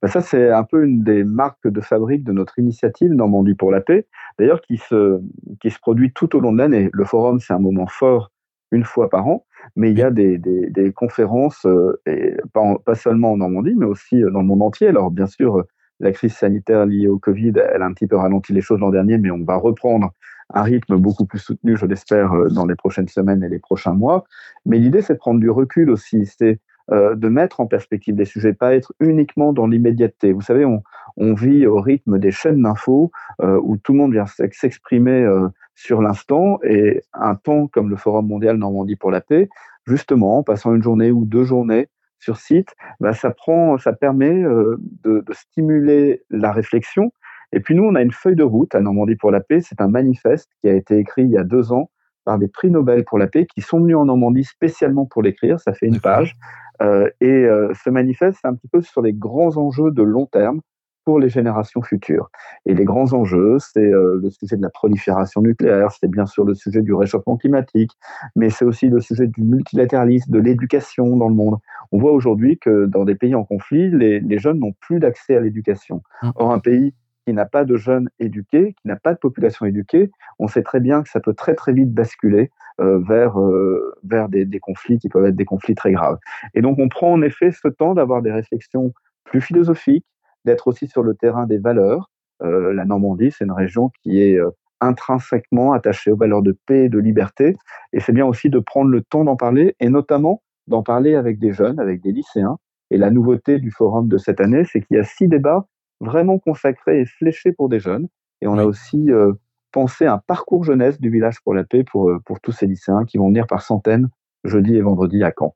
Ben 0.00 0.08
ça, 0.08 0.20
c'est 0.20 0.52
un 0.52 0.62
peu 0.62 0.84
une 0.84 1.02
des 1.02 1.24
marques 1.24 1.66
de 1.66 1.80
fabrique 1.80 2.22
de 2.22 2.32
notre 2.32 2.58
initiative 2.58 3.10
Normandie 3.12 3.54
pour 3.54 3.72
la 3.72 3.80
paix, 3.80 4.06
d'ailleurs 4.38 4.60
qui 4.60 4.76
se, 4.76 5.20
qui 5.60 5.70
se 5.70 5.78
produit 5.80 6.12
tout 6.12 6.36
au 6.36 6.40
long 6.40 6.52
de 6.52 6.58
l'année. 6.58 6.88
Le 6.92 7.04
forum, 7.04 7.40
c'est 7.40 7.52
un 7.52 7.58
moment 7.58 7.88
fort 7.88 8.30
une 8.70 8.84
fois 8.84 9.08
par 9.08 9.26
an, 9.26 9.46
mais 9.76 9.90
il 9.90 9.98
y 9.98 10.02
a 10.02 10.10
des, 10.10 10.38
des, 10.38 10.70
des 10.70 10.92
conférences, 10.92 11.64
euh, 11.66 12.00
et 12.06 12.36
pas, 12.52 12.76
pas, 12.84 12.94
seulement 12.94 13.32
en 13.32 13.38
Normandie, 13.38 13.74
mais 13.76 13.86
aussi 13.86 14.22
euh, 14.22 14.30
dans 14.30 14.40
le 14.40 14.46
monde 14.46 14.62
entier. 14.62 14.88
Alors 14.88 15.10
bien 15.10 15.26
sûr, 15.26 15.64
la 16.00 16.12
crise 16.12 16.34
sanitaire 16.34 16.86
liée 16.86 17.08
au 17.08 17.18
Covid, 17.18 17.52
elle 17.72 17.82
a 17.82 17.86
un 17.86 17.92
petit 17.92 18.06
peu 18.06 18.16
ralenti 18.16 18.52
les 18.52 18.60
choses 18.60 18.80
l'an 18.80 18.90
dernier, 18.90 19.18
mais 19.18 19.30
on 19.30 19.44
va 19.44 19.56
reprendre 19.56 20.12
un 20.54 20.62
rythme 20.62 20.96
beaucoup 20.96 21.26
plus 21.26 21.38
soutenu, 21.38 21.76
je 21.76 21.86
l'espère, 21.86 22.32
euh, 22.32 22.48
dans 22.48 22.66
les 22.66 22.76
prochaines 22.76 23.08
semaines 23.08 23.42
et 23.42 23.48
les 23.48 23.58
prochains 23.58 23.92
mois. 23.92 24.24
Mais 24.64 24.78
l'idée, 24.78 25.02
c'est 25.02 25.14
de 25.14 25.18
prendre 25.18 25.40
du 25.40 25.50
recul 25.50 25.90
aussi, 25.90 26.26
c'est 26.26 26.60
euh, 26.90 27.14
de 27.14 27.28
mettre 27.28 27.60
en 27.60 27.66
perspective 27.66 28.14
des 28.14 28.24
sujets, 28.24 28.54
pas 28.54 28.74
être 28.74 28.94
uniquement 28.98 29.52
dans 29.52 29.66
l'immédiateté. 29.66 30.32
Vous 30.32 30.40
savez, 30.40 30.64
on, 30.64 30.82
on, 31.18 31.34
vit 31.34 31.66
au 31.66 31.82
rythme 31.82 32.18
des 32.18 32.30
chaînes 32.30 32.62
d'infos 32.62 33.10
euh, 33.42 33.60
où 33.62 33.76
tout 33.76 33.92
le 33.92 33.98
monde 33.98 34.12
vient 34.12 34.24
s'exprimer 34.26 35.22
euh, 35.22 35.48
sur 35.74 36.00
l'instant 36.00 36.58
et 36.62 37.02
un 37.12 37.34
temps 37.34 37.66
comme 37.66 37.90
le 37.90 37.96
Forum 37.96 38.28
mondial 38.28 38.56
Normandie 38.56 38.96
pour 38.96 39.10
la 39.10 39.20
paix, 39.20 39.50
justement, 39.86 40.38
en 40.38 40.42
passant 40.42 40.74
une 40.74 40.82
journée 40.82 41.10
ou 41.10 41.26
deux 41.26 41.44
journées 41.44 41.88
sur 42.20 42.38
site, 42.38 42.74
bah, 43.00 43.12
ça 43.12 43.32
prend, 43.32 43.76
ça 43.76 43.92
permet 43.92 44.42
de, 44.42 44.80
de, 45.04 45.32
stimuler 45.32 46.22
la 46.30 46.52
réflexion. 46.52 47.12
Et 47.52 47.60
puis 47.60 47.74
nous, 47.74 47.84
on 47.84 47.94
a 47.96 48.02
une 48.02 48.12
feuille 48.12 48.34
de 48.34 48.42
route 48.42 48.74
à 48.74 48.80
Normandie 48.80 49.16
pour 49.16 49.30
la 49.30 49.40
paix. 49.40 49.60
C'est 49.60 49.82
un 49.82 49.88
manifeste 49.88 50.50
qui 50.62 50.68
a 50.68 50.72
été 50.72 50.96
écrit 50.96 51.24
il 51.24 51.30
y 51.30 51.38
a 51.38 51.44
deux 51.44 51.70
ans 51.70 51.90
par 52.24 52.38
des 52.38 52.48
prix 52.48 52.70
Nobel 52.70 53.04
pour 53.04 53.18
la 53.18 53.26
paix 53.26 53.46
qui 53.46 53.62
sont 53.62 53.80
venus 53.80 53.96
en 53.96 54.04
Normandie 54.04 54.44
spécialement 54.44 55.06
pour 55.06 55.22
l'écrire. 55.22 55.58
Ça 55.60 55.72
fait 55.72 55.86
une 55.86 55.98
page. 55.98 56.34
Euh, 56.82 57.08
et 57.20 57.26
euh, 57.26 57.72
ce 57.84 57.90
manifeste, 57.90 58.38
c'est 58.40 58.48
un 58.48 58.54
petit 58.54 58.68
peu 58.68 58.80
sur 58.82 59.02
les 59.02 59.12
grands 59.12 59.56
enjeux 59.56 59.90
de 59.90 60.02
long 60.02 60.26
terme 60.26 60.60
pour 61.04 61.18
les 61.18 61.30
générations 61.30 61.80
futures. 61.80 62.28
Et 62.66 62.74
les 62.74 62.84
grands 62.84 63.14
enjeux, 63.14 63.56
c'est 63.58 63.80
euh, 63.80 64.20
le 64.22 64.28
sujet 64.28 64.58
de 64.58 64.62
la 64.62 64.68
prolifération 64.68 65.40
nucléaire, 65.40 65.90
c'est 65.90 66.10
bien 66.10 66.26
sûr 66.26 66.44
le 66.44 66.54
sujet 66.54 66.82
du 66.82 66.92
réchauffement 66.92 67.38
climatique, 67.38 67.92
mais 68.36 68.50
c'est 68.50 68.66
aussi 68.66 68.88
le 68.88 69.00
sujet 69.00 69.26
du 69.26 69.42
multilatéralisme, 69.42 70.30
de 70.30 70.38
l'éducation 70.38 71.16
dans 71.16 71.28
le 71.28 71.34
monde. 71.34 71.56
On 71.92 71.98
voit 71.98 72.12
aujourd'hui 72.12 72.58
que 72.58 72.84
dans 72.84 73.06
des 73.06 73.14
pays 73.14 73.34
en 73.34 73.44
conflit, 73.44 73.90
les, 73.90 74.20
les 74.20 74.38
jeunes 74.38 74.58
n'ont 74.58 74.74
plus 74.80 74.98
d'accès 74.98 75.34
à 75.34 75.40
l'éducation. 75.40 76.02
Mmh. 76.22 76.30
Or, 76.34 76.52
un 76.52 76.58
pays 76.58 76.92
qui 77.28 77.34
n'a 77.34 77.44
pas 77.44 77.66
de 77.66 77.76
jeunes 77.76 78.08
éduqués, 78.20 78.74
qui 78.80 78.88
n'a 78.88 78.96
pas 78.96 79.12
de 79.12 79.18
population 79.18 79.66
éduquée, 79.66 80.10
on 80.38 80.48
sait 80.48 80.62
très 80.62 80.80
bien 80.80 81.02
que 81.02 81.10
ça 81.10 81.20
peut 81.20 81.34
très 81.34 81.54
très 81.54 81.74
vite 81.74 81.92
basculer 81.92 82.50
euh, 82.80 83.00
vers, 83.06 83.38
euh, 83.38 83.94
vers 84.02 84.30
des, 84.30 84.48
conflits 84.60 84.98
qui 84.98 85.10
peuvent 85.10 85.26
être 85.26 85.36
des 85.36 85.44
conflits 85.44 85.74
très 85.74 85.92
graves. 85.92 86.16
Et 86.54 86.62
donc 86.62 86.78
on 86.78 86.88
prend 86.88 87.12
en 87.12 87.20
effet 87.20 87.52
ce 87.52 87.68
temps 87.68 87.92
d'avoir 87.92 88.22
des 88.22 88.32
réflexions 88.32 88.94
plus 89.24 89.42
philosophiques, 89.42 90.06
d'être 90.46 90.68
aussi 90.68 90.86
sur 90.86 91.02
le 91.02 91.14
terrain 91.14 91.44
des 91.44 91.58
valeurs. 91.58 92.10
Euh, 92.42 92.72
la 92.72 92.86
Normandie, 92.86 93.30
c'est 93.30 93.44
une 93.44 93.52
région 93.52 93.90
qui 94.02 94.22
est 94.22 94.38
intrinsèquement 94.80 95.74
attachée 95.74 96.10
aux 96.10 96.16
valeurs 96.16 96.40
de 96.40 96.56
paix 96.64 96.84
et 96.84 96.88
de 96.88 96.98
liberté. 96.98 97.56
Et 97.92 98.00
c'est 98.00 98.12
bien 98.12 98.24
aussi 98.24 98.48
de 98.48 98.58
prendre 98.58 98.90
le 98.90 99.02
temps 99.02 99.24
d'en 99.24 99.36
parler, 99.36 99.76
et 99.80 99.90
notamment 99.90 100.42
d'en 100.66 100.82
parler 100.82 101.14
avec 101.14 101.38
des 101.38 101.52
jeunes, 101.52 101.78
avec 101.78 102.00
des 102.00 102.12
lycéens. 102.12 102.56
Et 102.90 102.96
la 102.96 103.10
nouveauté 103.10 103.58
du 103.58 103.70
forum 103.70 104.08
de 104.08 104.16
cette 104.16 104.40
année, 104.40 104.64
c'est 104.64 104.80
qu'il 104.80 104.96
y 104.96 105.00
a 105.00 105.04
six 105.04 105.28
débats 105.28 105.66
vraiment 106.00 106.38
consacrés 106.38 107.00
et 107.00 107.06
fléchés 107.06 107.52
pour 107.52 107.68
des 107.68 107.80
jeunes. 107.80 108.08
Et 108.40 108.46
on 108.46 108.58
a 108.58 108.64
aussi 108.64 109.10
euh, 109.10 109.32
pensé 109.72 110.06
un 110.06 110.18
parcours 110.18 110.64
jeunesse 110.64 111.00
du 111.00 111.10
village 111.10 111.36
pour 111.44 111.54
la 111.54 111.64
paix 111.64 111.84
pour, 111.84 112.10
euh, 112.10 112.18
pour 112.24 112.40
tous 112.40 112.52
ces 112.52 112.66
lycéens 112.66 113.04
qui 113.04 113.18
vont 113.18 113.28
venir 113.28 113.46
par 113.46 113.62
centaines 113.62 114.08
jeudi 114.44 114.76
et 114.76 114.80
vendredi 114.80 115.24
à 115.24 115.32
Caen. 115.36 115.54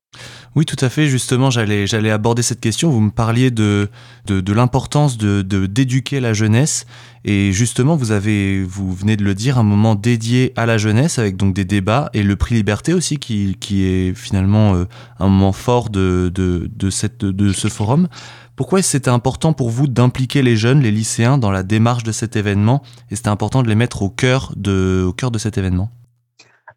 Oui, 0.55 0.67
tout 0.67 0.77
à 0.85 0.89
fait. 0.89 1.07
Justement, 1.07 1.51
j'allais, 1.51 1.87
j'allais 1.87 2.11
aborder 2.11 2.43
cette 2.43 2.61
question. 2.61 2.91
Vous 2.91 3.01
me 3.01 3.11
parliez 3.11 3.51
de, 3.51 3.89
de, 4.27 4.41
de 4.41 4.53
l'importance 4.53 5.17
de, 5.17 5.41
de, 5.41 5.67
d'éduquer 5.67 6.21
la 6.21 6.33
jeunesse. 6.33 6.85
Et 7.25 7.53
justement, 7.53 7.97
vous 7.97 8.11
avez, 8.11 8.63
vous 8.63 8.93
venez 8.93 9.17
de 9.17 9.25
le 9.25 9.35
dire, 9.35 9.57
un 9.57 9.63
moment 9.63 9.95
dédié 9.95 10.53
à 10.57 10.67
la 10.67 10.77
jeunesse 10.77 11.19
avec 11.19 11.37
donc 11.37 11.55
des 11.55 11.65
débats 11.65 12.11
et 12.13 12.23
le 12.23 12.37
prix 12.37 12.57
Liberté 12.57 12.93
aussi, 12.93 13.19
qui, 13.19 13.57
qui 13.61 13.87
est 13.87 14.15
finalement 14.15 14.75
euh, 14.75 14.85
un 15.21 15.29
moment 15.29 15.53
fort 15.53 15.89
de, 15.89 16.31
de, 16.35 16.69
de, 16.75 16.91
cette, 16.91 17.25
de 17.25 17.53
ce 17.53 17.69
forum. 17.69 18.09
Pourquoi 18.57 18.83
c'était 18.83 19.11
important 19.11 19.53
pour 19.53 19.71
vous 19.71 19.87
d'impliquer 19.87 20.43
les 20.43 20.57
jeunes, 20.57 20.81
les 20.81 20.91
lycéens, 20.91 21.39
dans 21.39 21.51
la 21.51 21.63
démarche 21.63 22.05
de 22.05 22.13
cet 22.13 22.37
événement 22.37 22.83
Et 23.11 23.17
c'était 23.17 23.29
important 23.29 23.63
de 23.63 23.69
les 23.69 23.75
mettre 23.75 24.03
au 24.03 24.11
cœur 24.11 24.53
de, 24.57 25.05
au 25.07 25.13
cœur 25.13 25.31
de 25.31 25.39
cet 25.39 25.57
événement? 25.59 25.91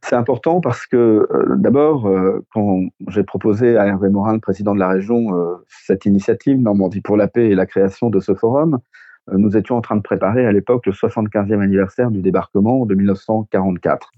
C'est 0.02 0.16
important 0.16 0.62
parce 0.62 0.86
que 0.86 1.28
d'abord, 1.58 2.08
quand 2.54 2.82
j'ai 3.08 3.24
proposé 3.24 3.76
à 3.76 3.88
Hervé 3.88 4.10
Morin, 4.10 4.34
le 4.34 4.40
président 4.40 4.76
de 4.76 4.80
la 4.80 4.90
région, 4.90 5.36
cette 5.68 6.06
initiative 6.06 6.62
Normandie 6.62 7.02
pour 7.02 7.18
la 7.18 7.28
paix 7.28 7.48
et 7.48 7.56
la 7.56 7.66
création 7.66 8.12
de 8.12 8.20
ce 8.20 8.36
forum, 8.36 8.80
nous 9.32 9.58
étions 9.58 9.76
en 9.76 9.82
train 9.82 9.96
de 9.96 10.02
préparer 10.02 10.46
à 10.46 10.52
l'époque 10.52 10.86
le 10.86 10.92
75e 10.92 11.60
anniversaire 11.60 12.12
du 12.12 12.22
débarquement 12.22 12.86
de 12.86 12.94
1944. 12.94 14.12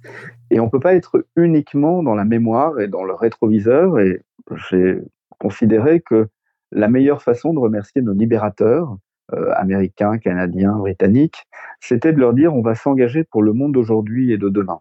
Et 0.51 0.59
on 0.59 0.65
ne 0.65 0.69
peut 0.69 0.79
pas 0.79 0.93
être 0.93 1.25
uniquement 1.35 2.03
dans 2.03 2.15
la 2.15 2.25
mémoire 2.25 2.79
et 2.79 2.87
dans 2.87 3.03
le 3.03 3.13
rétroviseur. 3.13 3.99
Et 3.99 4.21
j'ai 4.69 4.99
considéré 5.39 6.01
que 6.01 6.27
la 6.71 6.88
meilleure 6.88 7.21
façon 7.21 7.53
de 7.53 7.59
remercier 7.59 8.01
nos 8.01 8.13
libérateurs, 8.13 8.97
euh, 9.33 9.51
américains, 9.55 10.17
canadiens, 10.17 10.74
britanniques, 10.77 11.43
c'était 11.81 12.13
de 12.13 12.19
leur 12.19 12.33
dire 12.33 12.53
on 12.53 12.62
va 12.62 12.75
s'engager 12.75 13.24
pour 13.24 13.43
le 13.43 13.53
monde 13.53 13.74
d'aujourd'hui 13.74 14.31
et 14.31 14.38
de 14.38 14.50
demain. 14.50 14.79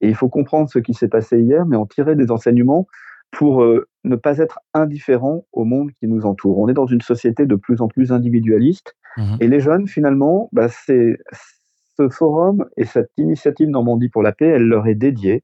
Et 0.00 0.08
il 0.08 0.14
faut 0.14 0.28
comprendre 0.28 0.70
ce 0.70 0.78
qui 0.78 0.94
s'est 0.94 1.08
passé 1.08 1.40
hier, 1.40 1.66
mais 1.66 1.76
en 1.76 1.86
tirer 1.86 2.14
des 2.14 2.30
enseignements 2.30 2.86
pour 3.30 3.62
euh, 3.62 3.88
ne 4.04 4.16
pas 4.16 4.38
être 4.38 4.60
indifférent 4.72 5.44
au 5.52 5.64
monde 5.64 5.90
qui 5.92 6.06
nous 6.06 6.26
entoure. 6.26 6.58
On 6.58 6.68
est 6.68 6.74
dans 6.74 6.86
une 6.86 7.00
société 7.00 7.44
de 7.44 7.56
plus 7.56 7.80
en 7.80 7.88
plus 7.88 8.12
individualiste, 8.12 8.94
mmh 9.16 9.36
et 9.40 9.48
les 9.48 9.58
jeunes, 9.58 9.88
finalement, 9.88 10.48
bah, 10.52 10.68
c'est 10.68 11.18
ce 11.98 12.08
forum 12.08 12.66
et 12.76 12.84
cette 12.84 13.10
initiative 13.16 13.68
Normandie 13.68 14.08
pour 14.08 14.22
la 14.22 14.32
paix, 14.32 14.46
elle 14.46 14.68
leur 14.68 14.86
est 14.86 14.94
dédiée 14.94 15.42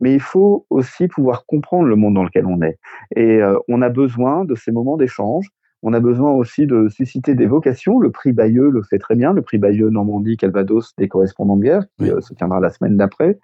mais 0.00 0.14
il 0.14 0.20
faut 0.20 0.66
aussi 0.70 1.08
pouvoir 1.08 1.46
comprendre 1.46 1.84
le 1.84 1.96
monde 1.96 2.14
dans 2.14 2.24
lequel 2.24 2.46
on 2.46 2.62
est. 2.62 2.78
Et 3.16 3.42
euh, 3.42 3.58
on 3.68 3.82
a 3.82 3.88
besoin 3.88 4.44
de 4.44 4.54
ces 4.54 4.72
moments 4.72 4.96
d'échange. 4.96 5.48
On 5.82 5.94
a 5.94 6.00
besoin 6.00 6.32
aussi 6.32 6.66
de 6.66 6.88
susciter 6.88 7.34
des 7.34 7.46
vocations. 7.46 8.00
Le 8.00 8.10
prix 8.10 8.32
Bayeux 8.32 8.70
le 8.70 8.82
fait 8.82 8.98
très 8.98 9.14
bien. 9.14 9.32
Le 9.32 9.42
prix 9.42 9.58
Bayeux 9.58 9.88
Normandie 9.88 10.36
Calvados 10.36 10.94
des 10.96 11.08
correspondants 11.08 11.56
de 11.56 11.62
guerre 11.62 11.84
qui 11.98 12.10
euh, 12.10 12.20
se 12.20 12.34
tiendra 12.34 12.60
la 12.60 12.70
semaine 12.70 12.96
d'après. 12.96 13.38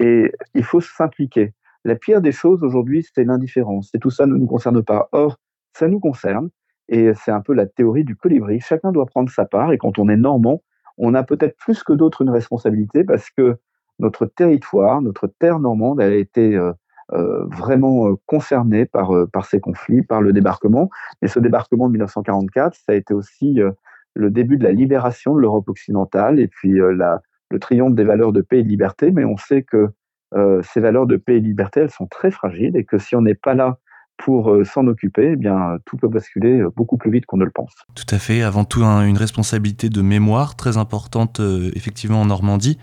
Et 0.00 0.32
il 0.54 0.64
faut 0.64 0.80
s'impliquer. 0.80 1.54
La 1.84 1.96
pire 1.96 2.20
des 2.20 2.30
choses 2.30 2.62
aujourd'hui, 2.62 3.04
c'est 3.14 3.24
l'indifférence. 3.24 3.90
Et 3.94 3.98
tout 3.98 4.10
ça 4.10 4.26
ne 4.26 4.36
nous 4.36 4.46
concerne 4.46 4.82
pas. 4.84 5.08
Or, 5.10 5.38
ça 5.72 5.88
nous 5.88 5.98
concerne. 5.98 6.50
Et 6.88 7.12
c'est 7.14 7.32
un 7.32 7.40
peu 7.40 7.54
la 7.54 7.66
théorie 7.66 8.04
du 8.04 8.14
colibri. 8.14 8.60
Chacun 8.60 8.92
doit 8.92 9.06
prendre 9.06 9.30
sa 9.30 9.44
part. 9.44 9.72
Et 9.72 9.78
quand 9.78 9.98
on 9.98 10.08
est 10.08 10.16
normand, 10.16 10.62
on 10.98 11.14
a 11.14 11.24
peut-être 11.24 11.56
plus 11.56 11.82
que 11.82 11.92
d'autres 11.92 12.22
une 12.22 12.30
responsabilité 12.30 13.02
parce 13.02 13.30
que 13.30 13.56
notre 14.02 14.26
territoire, 14.26 15.00
notre 15.00 15.28
terre 15.28 15.60
normande, 15.60 16.00
elle 16.00 16.12
a 16.12 16.16
été 16.16 16.56
euh, 16.56 16.72
euh, 17.12 17.46
vraiment 17.46 18.08
euh, 18.08 18.14
concernée 18.26 18.84
par, 18.84 19.12
ces 19.44 19.60
conflits, 19.60 20.02
par 20.02 20.20
le 20.20 20.32
débarquement. 20.32 20.90
Et 21.22 21.28
ce 21.28 21.38
débarquement 21.38 21.86
de 21.86 21.92
1944, 21.92 22.74
ça 22.74 22.92
a 22.92 22.94
été 22.94 23.14
aussi 23.14 23.60
le 24.14 24.30
début 24.30 24.58
de 24.58 24.64
la 24.64 24.72
libération 24.72 25.34
de 25.34 25.40
l'Europe 25.40 25.68
occidentale 25.68 26.40
et 26.40 26.48
puis 26.48 26.72
le 26.72 27.58
triomphe 27.60 27.94
des 27.94 28.04
valeurs 28.04 28.32
de 28.32 28.42
paix 28.42 28.58
et 28.58 28.62
de 28.62 28.68
liberté. 28.68 29.12
Mais 29.12 29.24
on 29.24 29.36
sait 29.36 29.62
que 29.62 29.88
ces 30.62 30.80
valeurs 30.80 31.06
de 31.06 31.16
paix 31.16 31.36
et 31.36 31.40
de 31.40 31.46
liberté, 31.46 31.80
elles 31.80 31.90
sont 31.90 32.06
très 32.06 32.30
fragiles 32.30 32.76
et 32.76 32.84
que 32.84 32.98
si 32.98 33.14
on 33.14 33.22
n'est 33.22 33.34
pas 33.34 33.54
là 33.54 33.78
pour 34.16 34.54
s'en 34.64 34.86
occuper, 34.86 35.32
eh 35.32 35.36
bien, 35.36 35.78
tout 35.84 35.96
peut 35.96 36.08
basculer 36.08 36.64
beaucoup 36.76 36.96
plus 36.96 37.10
vite 37.10 37.26
qu'on 37.26 37.36
ne 37.36 37.44
le 37.44 37.50
pense. 37.50 37.74
Tout 37.94 38.14
à 38.14 38.18
fait. 38.18 38.42
Avant 38.42 38.64
tout, 38.64 38.82
une 38.82 39.16
responsabilité 39.16 39.88
de 39.88 40.02
mémoire 40.02 40.56
très 40.56 40.76
importante, 40.76 41.40
effectivement, 41.74 42.20
en 42.20 42.26
Normandie. 42.26 42.78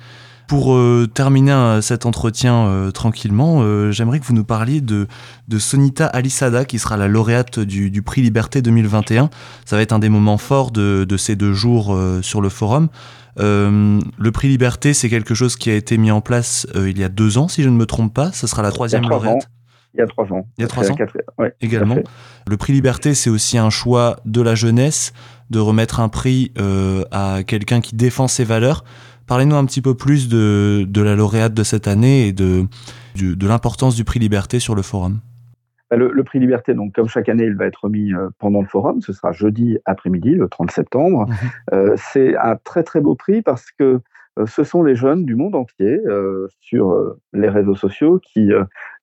Pour 0.50 0.74
euh, 0.74 1.06
terminer 1.06 1.51
euh, 1.51 1.79
cet 1.82 2.08
entretien 2.08 2.65
euh, 2.65 2.89
tranquillement, 2.89 3.62
j'aimerais 3.91 4.20
que 4.20 4.25
vous 4.25 4.34
nous 4.34 4.44
parliez 4.44 4.82
de, 4.82 5.06
de 5.48 5.60
Sonita 5.60 6.08
Alisada, 6.08 6.65
qui 6.65 6.79
sera 6.79 6.98
la 6.98 7.08
lauréate 7.08 7.60
du, 7.60 8.01
prix 8.01 8.24
Liberté 8.24 8.63
2021. 8.63 9.29
Ça 9.65 9.75
va 9.75 9.84
être 9.84 9.94
un 9.94 10.00
des 10.00 10.10
moments 10.10 10.39
forts 10.39 10.72
de, 10.72 11.18
ces 11.18 11.36
deux 11.36 11.53
jours 11.53 11.96
sur 12.24 12.41
le 12.41 12.50
forum. 12.50 12.89
le 13.38 14.29
prix 14.34 14.48
Liberté, 14.48 14.96
c'est 14.96 15.08
quelque 15.10 15.36
chose 15.36 15.56
qui 15.56 15.70
a 15.70 15.75
été 15.75 16.00
mis 16.00 16.10
en 16.10 16.22
place 16.22 16.65
il 16.75 16.98
y 16.98 17.03
a 17.03 17.10
deux 17.10 17.38
ans, 17.38 17.48
si 17.48 17.62
je 17.62 17.70
ne 17.70 17.75
me 17.75 17.86
trompe 17.86 18.13
pas. 18.13 18.32
Ce 18.32 18.48
sera 18.48 18.63
la 18.63 18.72
troisième 18.72 19.08
lauréate. 19.08 19.48
Il 19.94 20.00
y 20.00 20.03
a 20.03 20.08
trois 20.08 20.25
ans. 20.34 20.48
Il 20.58 20.62
y 20.62 20.65
a 20.65 20.68
trois 20.68 20.89
ans. 20.91 20.96
Également. 21.62 21.98
Le 22.48 22.58
prix 22.58 22.74
Liberté, 22.74 23.13
c'est 23.13 23.29
aussi 23.29 23.60
un 23.60 23.70
choix 23.70 24.18
de 24.25 24.41
la 24.41 24.56
jeunesse 24.56 25.13
de 25.51 25.60
remettre 25.60 26.00
un 26.00 26.10
prix 26.10 26.51
à 27.12 27.44
quelqu'un 27.46 27.82
qui 27.82 27.96
défend 27.96 28.27
ses 28.27 28.46
valeurs. 28.46 28.84
Parlez-nous 29.30 29.56
un 29.56 29.66
petit 29.66 29.84
peu 29.84 29.94
plus 29.94 30.28
de, 30.28 30.86
de, 30.90 31.02
la 31.04 31.16
lauréate 31.16 31.54
de 31.54 31.62
cette 31.62 31.88
année 31.88 32.28
et 32.28 32.34
de, 32.34 32.64
de, 33.16 33.48
l'importance 33.48 33.96
du 33.96 34.04
prix 34.04 34.18
Liberté 34.18 34.58
sur 34.60 34.74
le 34.74 34.82
forum. 34.82 35.20
Bah, 35.92 35.98
le, 35.98 36.24
prix 36.24 36.40
Liberté, 36.40 36.74
donc 36.74 36.96
comme 36.96 37.08
chaque 37.08 37.30
année, 37.30 37.44
il 37.44 37.56
va 37.56 37.68
être 37.68 37.84
remis 37.84 38.12
euh, 38.12 38.30
pendant 38.40 38.60
le 38.60 38.68
forum. 38.68 39.02
Ce 39.02 39.14
sera 39.14 39.32
jeudi 39.32 39.78
après-midi, 39.86 40.32
le 40.32 40.50
30 40.50 40.72
septembre. 40.72 41.28
Mhm. 41.28 41.36
Euh, 41.74 41.94
c'est 41.96 42.36
un 42.38 42.56
très 42.56 42.82
très 42.82 43.02
beau 43.02 43.14
prix 43.14 43.44
parce 43.44 43.70
que 43.70 44.00
euh, 44.40 44.48
ce 44.48 44.64
sont 44.64 44.82
les 44.82 44.96
jeunes 44.96 45.26
du 45.26 45.36
monde 45.36 45.54
entier 45.54 46.00
sur 46.60 47.16
les 47.32 47.50
réseaux 47.50 47.76
sociaux 47.76 48.20
qui 48.24 48.50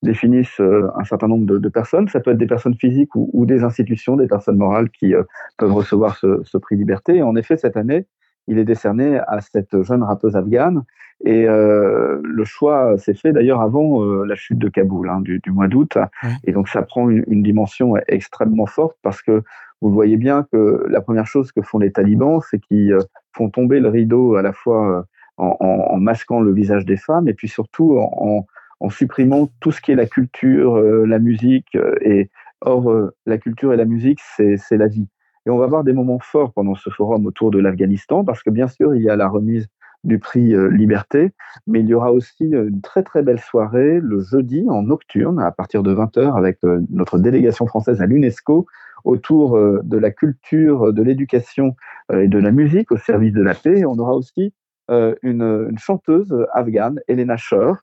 définissent 0.03 0.61
un 0.61 1.05
certain 1.05 1.29
nombre 1.29 1.47
de, 1.47 1.69
personnes. 1.69 2.09
Ça 2.09 2.19
peut 2.19 2.33
être 2.33 2.39
des 2.39 2.49
personnes 2.49 2.75
physiques 2.75 3.15
ou, 3.15 3.47
des 3.47 3.63
institutions, 3.63 4.17
des 4.17 4.27
personnes 4.27 4.57
morales 4.57 4.91
qui 4.91 5.15
peuvent 5.57 5.73
recevoir 5.73 6.17
ce, 6.17 6.41
ce, 6.43 6.59
prix 6.59 6.75
Liberté. 6.75 7.19
Et 7.19 7.23
en 7.23 7.37
effet, 7.37 7.57
cette 7.57 7.77
année, 7.77 8.07
il 8.47 8.59
est 8.59 8.65
décerné 8.65 9.19
à 9.27 9.41
cette 9.41 9.83
jeune 9.83 10.03
rappeuse 10.03 10.37
afghane. 10.37 10.85
Et 11.25 11.47
euh, 11.49 12.21
le 12.23 12.45
choix 12.45 12.99
s'est 12.99 13.15
fait 13.15 13.33
d'ailleurs 13.33 13.61
avant 13.61 14.05
euh, 14.05 14.25
la 14.27 14.35
chute 14.35 14.59
de 14.59 14.69
Kaboul 14.69 15.09
hein, 15.09 15.21
du, 15.23 15.41
mois 15.49 15.69
d'août. 15.69 15.97
Et 16.45 16.53
donc 16.53 16.69
ça 16.69 16.83
prend 16.83 17.09
une, 17.09 17.43
dimension 17.43 17.95
extrêmement 18.09 18.67
forte 18.67 18.97
parce 19.03 19.23
que 19.23 19.43
vous 19.81 19.91
voyez 19.91 20.17
bien 20.17 20.47
que 20.53 20.85
la 20.89 21.01
première 21.01 21.27
chose 21.27 21.53
que 21.53 21.63
font 21.63 21.79
les 21.79 21.93
talibans, 21.93 22.41
c'est 22.51 22.59
qu'ils 22.59 22.93
euh, 22.93 23.01
font 23.33 23.49
tomber 23.49 23.81
le 23.81 23.89
rideau 23.89 24.37
à 24.37 24.43
la 24.43 24.53
fois 24.53 25.07
en, 25.39 25.99
masquant 25.99 26.41
le 26.41 26.53
visage 26.53 26.87
des 26.87 26.97
femmes 26.97 27.29
et 27.29 27.35
puis 27.35 27.49
surtout 27.49 27.99
en, 27.99 28.47
en 28.81 28.89
supprimant 28.89 29.51
tout 29.61 29.71
ce 29.71 29.83
qui 29.83 29.93
est 29.93 29.97
la 29.97 30.07
culture, 30.07 30.79
la 30.79 31.19
musique. 31.19 31.77
et 32.01 32.31
or, 32.63 32.91
la 33.27 33.37
culture 33.37 33.75
et 33.75 33.77
la 33.77 33.85
musique, 33.85 34.21
c'est 34.23 34.77
la 34.79 34.87
vie. 34.87 35.09
Et 35.47 35.51
on 35.51 35.59
va 35.59 35.65
avoir 35.65 35.85
des 35.85 35.93
moments 35.93 36.19
forts 36.19 36.53
pendant 36.53 36.75
ce 36.75 36.91
forum 36.91 37.27
autour 37.27 37.51
de 37.51 37.59
l'Afghanistan, 37.59 38.25
parce 38.25 38.43
que 38.43 38.51
bien 38.51 38.67
sûr, 38.67 38.95
il 38.95 39.03
y 39.03 39.09
a 39.09 39.17
la 39.17 39.29
remise 39.29 39.69
du 40.07 40.19
prix 40.19 40.55
euh, 40.55 40.69
Liberté, 40.69 41.33
mais 41.67 41.81
il 41.81 41.87
y 41.87 41.95
aura 41.95 42.13
aussi 42.13 42.55
euh, 42.55 42.69
une 42.69 42.81
très 42.81 43.03
très 43.03 43.23
belle 43.23 43.41
soirée 43.41 44.01
le 44.01 44.21
jeudi 44.21 44.65
en 44.69 44.83
nocturne 44.83 45.41
à 45.41 45.51
partir 45.51 45.83
de 45.83 45.95
20h 45.95 46.37
avec 46.37 46.59
euh, 46.65 46.81
notre 46.91 47.19
délégation 47.19 47.67
française 47.67 48.01
à 48.01 48.07
l'UNESCO 48.07 48.67
autour 49.05 49.57
de 49.57 49.99
la 49.99 50.11
culture, 50.11 50.93
de 50.93 51.01
l'éducation 51.01 51.77
et 52.13 52.27
de 52.27 52.39
la 52.41 52.51
musique 52.51 52.91
au 52.91 52.97
service 52.97 53.33
de 53.33 53.43
la 53.43 53.55
paix. 53.55 53.85
on 53.85 53.97
aura 54.01 54.15
aussi 54.15 54.53
une, 54.89 55.73
chanteuse 55.79 56.35
afghane, 56.53 56.99
Elena 57.07 57.37
Shor, 57.37 57.77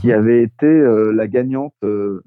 qui 0.00 0.08
mhm. 0.08 0.12
avait 0.12 0.42
été 0.42 0.84
la 1.14 1.26
gagnante 1.28 1.72
de 1.80 2.22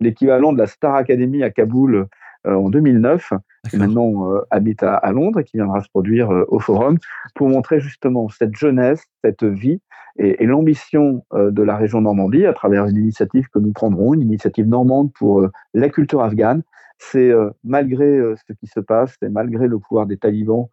l'équivalent 0.00 0.54
de 0.54 0.58
la 0.58 0.66
Star 0.66 0.94
Academy 0.94 1.42
à 1.42 1.50
Kaboul 1.50 2.08
en 2.54 2.70
2009 2.70 3.32
qui 3.68 3.76
maintenant 3.76 4.32
euh, 4.32 4.40
habite 4.50 4.82
à, 4.82 5.12
Londres 5.12 5.40
et 5.40 5.44
qui 5.44 5.56
viendra 5.56 5.80
se 5.80 5.88
produire 5.88 6.30
euh, 6.30 6.44
au 6.48 6.58
Forum 6.58 6.98
pour 7.34 7.48
montrer 7.48 7.80
justement 7.80 8.28
cette 8.28 8.54
jeunesse, 8.56 9.04
cette 9.24 9.44
vie 9.44 9.80
et, 10.18 10.46
l'ambition 10.46 11.24
euh, 11.34 11.50
de 11.50 11.62
la 11.62 11.76
région 11.76 12.00
Normandie 12.00 12.46
à 12.46 12.52
travers 12.52 12.86
une 12.86 12.96
initiative 12.96 13.48
que 13.52 13.58
nous 13.58 13.72
prendrons, 13.72 14.14
une 14.14 14.22
initiative 14.22 14.66
normande 14.66 15.12
pour 15.12 15.46
la 15.74 15.88
culture 15.88 16.22
afghane. 16.22 16.62
C'est 16.98 17.30
malgré 17.62 18.22
ce 18.36 18.54
qui 18.54 18.66
se 18.66 18.80
passe, 18.80 19.16
et 19.20 19.28
malgré 19.28 19.68
le 19.68 19.78
pouvoir 19.78 20.06
des 20.06 20.16
talibans 20.16 20.68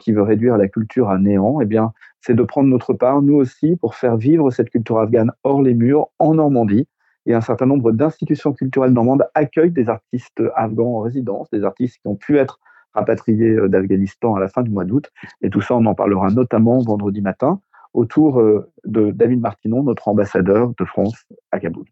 qui 0.00 0.10
veut 0.10 0.22
réduire 0.22 0.56
la 0.56 0.66
culture 0.66 1.10
à 1.10 1.18
néant, 1.18 1.60
eh 1.60 1.64
bien, 1.64 1.92
c'est 2.20 2.34
de 2.34 2.42
prendre 2.42 2.68
notre 2.68 2.92
part, 2.92 3.22
nous 3.22 3.36
aussi, 3.36 3.76
pour 3.76 3.94
faire 3.94 4.16
vivre 4.16 4.50
cette 4.50 4.70
culture 4.70 4.98
afghane 4.98 5.30
hors 5.44 5.62
les 5.62 5.74
murs, 5.74 6.08
en 6.18 6.34
Normandie, 6.34 6.88
et 7.26 7.34
un 7.34 7.40
certain 7.40 7.66
nombre 7.66 7.92
d'institutions 7.92 8.52
culturelles 8.52 8.92
normandes 8.92 9.24
accueillent 9.34 9.70
des 9.70 9.88
artistes 9.88 10.42
afghans 10.54 10.98
en 10.98 11.00
résidence, 11.00 11.50
des 11.50 11.64
artistes 11.64 11.98
qui 12.00 12.08
ont 12.08 12.16
pu 12.16 12.38
être 12.38 12.58
rapatriés 12.94 13.50
euh, 13.50 13.68
d'Afghanistan 13.68 14.34
à 14.34 14.40
la 14.40 14.48
fin 14.48 14.62
du 14.62 14.70
mois 14.70 14.84
d'août. 14.84 15.10
Et 15.42 15.50
tout 15.50 15.60
ça, 15.60 15.74
on 15.76 15.84
en 15.86 15.94
parlera 15.94 16.30
notamment 16.30 16.78
vendredi 16.78 17.20
matin 17.20 17.60
autour 17.92 18.40
euh, 18.40 18.70
de 18.84 19.10
David 19.10 19.40
Martinon, 19.40 19.82
notre 19.82 20.08
ambassadeur 20.08 20.72
de 20.78 20.84
France 20.84 21.24
à 21.50 21.60
Kaboul. 21.60 21.86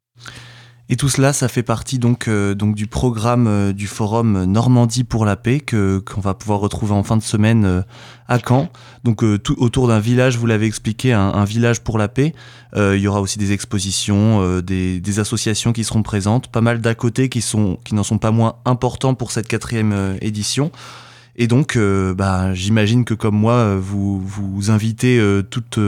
Et 0.91 0.97
tout 0.97 1.11
cela, 1.11 1.35
ça 1.35 1.49
fait 1.49 1.63
partie 1.63 1.99
donc, 1.99 2.29
euh, 2.29 2.55
donc 2.55 2.75
du 2.75 2.87
programme 2.87 3.47
euh, 3.47 3.73
du 3.75 3.87
forum 3.87 4.45
Normandie 4.45 5.05
pour 5.05 5.27
la 5.27 5.37
paix 5.37 5.61
que 5.61 5.99
qu'on 5.99 6.23
va 6.23 6.33
pouvoir 6.33 6.61
retrouver 6.61 6.95
en 6.95 7.03
fin 7.03 7.19
de 7.19 7.23
semaine 7.23 7.67
euh, 7.67 7.83
à 8.27 8.39
Caen. 8.39 8.71
Donc 9.05 9.23
tout 9.43 9.55
autour 9.59 9.87
d'un 9.89 10.01
village, 10.01 10.39
vous 10.39 10.47
l'avez 10.47 10.67
expliqué, 10.67 11.13
un, 11.13 11.45
village 11.45 11.81
pour 11.81 11.97
la 11.99 12.09
paix. 12.09 12.35
il 12.77 12.99
y 12.99 13.09
aura 13.09 13.23
aussi 13.23 13.39
des 13.39 13.53
expositions, 13.53 14.61
des, 14.61 15.01
des, 15.01 15.19
associations 15.19 15.73
qui 15.73 15.83
seront 15.83 16.03
présentes, 16.03 16.49
pas 16.49 16.61
mal 16.61 16.83
d'à 16.83 16.95
côté 16.95 17.31
qui 17.31 17.41
sont 17.41 17.79
qui 17.85 17.95
n'en 17.95 18.03
sont 18.03 18.19
pas 18.19 18.31
moins 18.31 18.57
importants 18.67 19.15
pour 19.15 19.33
cette 19.33 19.49
quatrième 19.49 20.19
édition. 20.21 20.71
Et 21.37 21.47
donc, 21.47 21.79
bah, 21.79 22.53
j'imagine 22.53 23.07
que 23.07 23.15
comme 23.15 23.37
moi, 23.37 23.77
vous 23.77 24.21
vous 24.21 24.71
invitez 24.71 25.19
toutes 25.49 25.79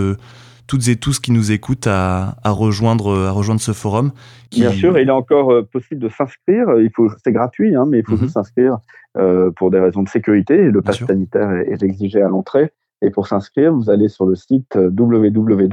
toutes 0.71 0.87
et 0.87 0.95
tous 0.95 1.19
qui 1.19 1.33
nous 1.33 1.51
écoutent 1.51 1.89
à, 1.89 2.37
rejoindre, 2.45 3.27
à 3.27 3.33
rejoindre 3.33 3.61
ce 3.61 3.73
forum. 3.73 4.13
Bien 4.53 4.71
sûr, 4.71 4.97
il 5.01 5.09
est 5.09 5.13
encore 5.13 5.51
euh, 5.51 5.63
possible 5.63 6.01
de 6.01 6.09
s'inscrire. 6.09 6.79
Il 6.79 6.91
faut, 6.95 7.11
c'est 7.25 7.33
gratuit, 7.33 7.75
hein, 7.75 7.87
mais 7.89 7.99
il 7.99 8.05
faut 8.05 8.17
mhm. 8.17 8.29
s'inscrire 8.29 8.79
euh, 9.19 9.51
pour 9.51 9.73
des 9.73 9.81
raisons 9.81 10.05
de 10.05 10.09
sécurité. 10.09 10.57
Le 10.57 10.81
pass 10.81 11.05
sanitaire 11.05 11.51
est, 11.51 11.83
exigé 11.83 12.23
à 12.23 12.29
l'entrée. 12.29 12.71
Et 13.03 13.11
pour 13.11 13.27
s'inscrire, 13.27 13.75
vous 13.75 13.91
allez 13.91 14.07
sur 14.07 14.27
le 14.27 14.37
site 14.37 14.77
www 14.77 15.67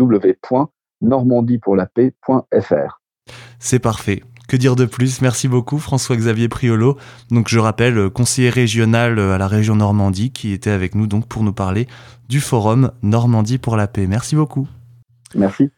normandiepourlapaix.fr. 1.02 3.02
C'est 3.60 3.78
parfait. 3.78 4.24
Que 4.48 4.58
dire 4.58 4.76
de 4.76 4.86
plus? 4.86 5.22
Merci 5.22 5.48
beaucoup 5.48 5.78
François-Xavier 5.78 6.48
Priolo. 6.48 6.98
Donc 7.30 7.50
je 7.50 7.60
rappelle 7.60 8.00
euh, 8.00 8.10
conseiller 8.10 8.50
régional 8.50 9.20
euh, 9.20 9.36
à 9.36 9.38
la 9.38 9.48
région 9.48 9.76
Normandie 9.76 10.32
qui 10.32 10.54
était 10.54 10.72
avec 10.72 10.96
nous 10.96 11.06
donc 11.06 11.28
pour 11.28 11.44
nous 11.44 11.54
parler 11.54 11.86
du 12.30 12.40
forum 12.40 12.90
Normandie 13.04 13.60
pour 13.60 13.76
la 13.76 13.88
paix. 13.88 14.08
Merci 14.08 14.36
beaucoup. 14.36 14.68
Merci. 15.36 15.72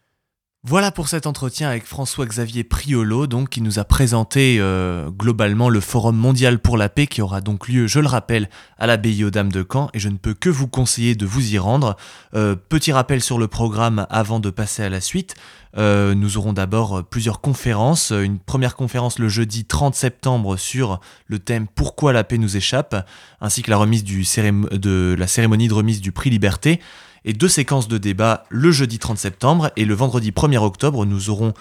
Voilà 0.65 0.91
pour 0.91 1.07
cet 1.07 1.25
entretien 1.25 1.69
avec 1.69 1.85
François-Xavier 1.85 2.65
Priolo, 2.65 3.27
donc, 3.27 3.47
qui 3.47 3.61
nous 3.61 3.79
a 3.79 3.85
présenté 3.85 4.57
euh, 4.59 5.09
globalement 5.09 5.69
le 5.69 5.79
Forum 5.79 6.17
mondial 6.17 6.59
pour 6.59 6.75
la 6.75 6.89
paix 6.89 7.07
qui 7.07 7.21
aura 7.21 7.39
donc 7.39 7.69
lieu, 7.69 7.87
je 7.87 8.01
le 8.01 8.07
rappelle, 8.07 8.49
à 8.77 8.85
l'abbaye 8.85 9.23
aux 9.23 9.31
Dames 9.31 9.53
de 9.53 9.65
Caen, 9.67 9.89
et 9.93 9.99
je 9.99 10.09
ne 10.09 10.17
peux 10.17 10.33
que 10.33 10.49
vous 10.49 10.67
conseiller 10.67 11.15
de 11.15 11.25
vous 11.25 11.53
y 11.53 11.57
rendre. 11.57 11.95
Euh, 12.35 12.57
petit 12.57 12.91
rappel 12.91 13.21
sur 13.21 13.39
le 13.39 13.47
programme 13.47 14.05
avant 14.09 14.41
de 14.41 14.49
passer 14.49 14.83
à 14.83 14.89
la 14.89 14.99
suite. 14.99 15.35
Euh, 15.77 16.13
nous 16.13 16.37
aurons 16.37 16.51
d'abord 16.51 17.05
plusieurs 17.05 17.39
conférences. 17.39 18.11
Une 18.11 18.37
première 18.37 18.75
conférence 18.75 19.17
le 19.17 19.29
jeudi 19.29 19.63
30 19.63 19.95
septembre 19.95 20.57
sur 20.57 20.99
le 21.27 21.39
thème 21.39 21.67
Pourquoi 21.73 22.11
la 22.11 22.25
paix 22.25 22.37
nous 22.37 22.57
échappe, 22.57 23.07
ainsi 23.39 23.61
que 23.61 23.71
la 23.71 23.77
remise 23.77 24.03
la 24.03 25.27
cérémonie 25.27 25.69
de 25.69 25.73
remise 25.73 26.01
du 26.01 26.11
prix 26.11 26.29
Liberté 26.29 26.81
et 27.25 27.33
deux 27.33 27.47
séquences 27.47 27.87
de 27.87 27.97
débat 27.97 28.43
le 28.49 28.71
jeudi 28.71 28.99
30 28.99 29.17
septembre 29.17 29.71
et 29.75 29.85
le 29.85 29.93
vendredi 29.93 30.31
1er 30.31 30.57
octobre, 30.57 31.05
nous 31.05 31.29
aurons 31.29 31.53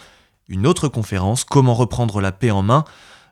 une 0.49 0.67
autre 0.67 0.89
conférence, 0.89 1.45
Comment 1.45 1.75
reprendre 1.75 2.21
la 2.21 2.33
paix 2.33 2.51
en 2.51 2.63
main, 2.63 2.85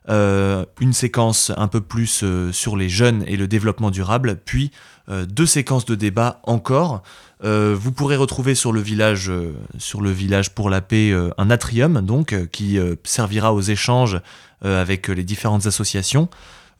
euh, 0.09 0.63
une 0.79 0.93
séquence 0.93 1.51
un 1.57 1.67
peu 1.67 1.81
plus 1.81 2.21
euh, 2.23 2.53
sur 2.53 2.77
les 2.77 2.87
jeunes 2.87 3.25
et 3.27 3.35
le 3.35 3.45
développement 3.45 3.91
durable, 3.91 4.39
puis 4.45 4.71
euh, 5.09 5.25
deux 5.25 5.45
séquences 5.45 5.83
de 5.83 5.95
débat 5.95 6.39
encore. 6.43 7.03
vous 7.41 7.91
pourrez 7.91 8.15
retrouver 8.15 8.55
sur 8.55 8.71
le 8.71 8.79
village, 8.79 9.31
sur 9.77 10.01
le 10.01 10.11
village 10.11 10.55
pour 10.55 10.69
la 10.69 10.81
paix 10.81 11.13
un 11.37 11.49
atrium 11.49 12.01
donc 12.01 12.35
qui 12.51 12.79
servira 13.03 13.53
aux 13.53 13.61
échanges 13.61 14.19
avec 14.63 15.07
les 15.07 15.23
différentes 15.23 15.67
associations. 15.67 16.29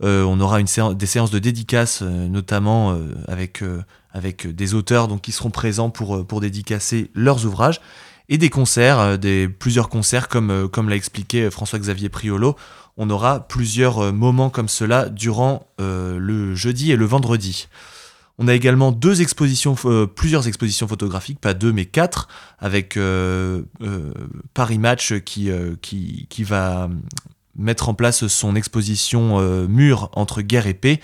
on 0.01 0.39
aura 0.39 0.60
une 0.60 0.68
des 0.96 1.06
séances 1.06 1.30
de 1.30 1.38
dédicaces 1.38 2.01
notamment 2.01 2.98
avec 3.27 3.63
avec 4.12 4.48
des 4.48 4.74
auteurs 4.74 5.08
donc, 5.08 5.22
qui 5.22 5.32
seront 5.32 5.50
présents 5.50 5.90
pour, 5.90 6.18
euh, 6.18 6.24
pour 6.24 6.42
dédicacer 6.42 7.12
leurs 7.14 7.46
ouvrages, 7.46 7.82
et 8.30 8.38
des 8.38 8.50
concerts, 8.50 9.00
euh, 9.00 9.18
des, 9.18 9.48
plusieurs 9.48 9.90
concerts 9.90 10.28
comme, 10.28 10.52
euh, 10.52 10.68
comme 10.68 10.90
l'a 10.90 10.96
expliqué 10.96 11.50
François-Xavier 11.50 12.10
Priolo. 12.10 12.56
On 12.98 13.10
aura 13.10 13.48
plusieurs 13.48 14.12
moments 14.12 14.50
comme 14.50 14.68
cela 14.68 15.08
durant 15.08 15.68
le 15.78 16.56
jeudi 16.56 16.92
et 16.92 16.96
le 16.96 17.06
vendredi. 17.06 17.68
On 18.40 18.48
a 18.48 18.56
également 18.56 18.92
deux 18.92 19.22
expositions, 19.22 19.76
plusieurs 20.16 20.48
expositions 20.48 20.88
photographiques, 20.88 21.40
pas 21.40 21.54
deux 21.54 21.72
mais 21.72 21.86
quatre, 21.86 22.28
avec 22.58 22.98
Paris 24.56 24.80
Match 24.80 25.14
qui, 25.20 25.52
qui, 25.84 26.26
qui, 26.28 26.44
va 26.44 26.90
mettre 27.56 27.90
en 27.90 27.94
place 27.94 28.26
son 28.26 28.56
exposition 28.56 29.40
Mur 29.68 30.10
entre 30.14 30.42
guerre 30.42 30.66
et 30.66 30.74
paix, 30.74 31.00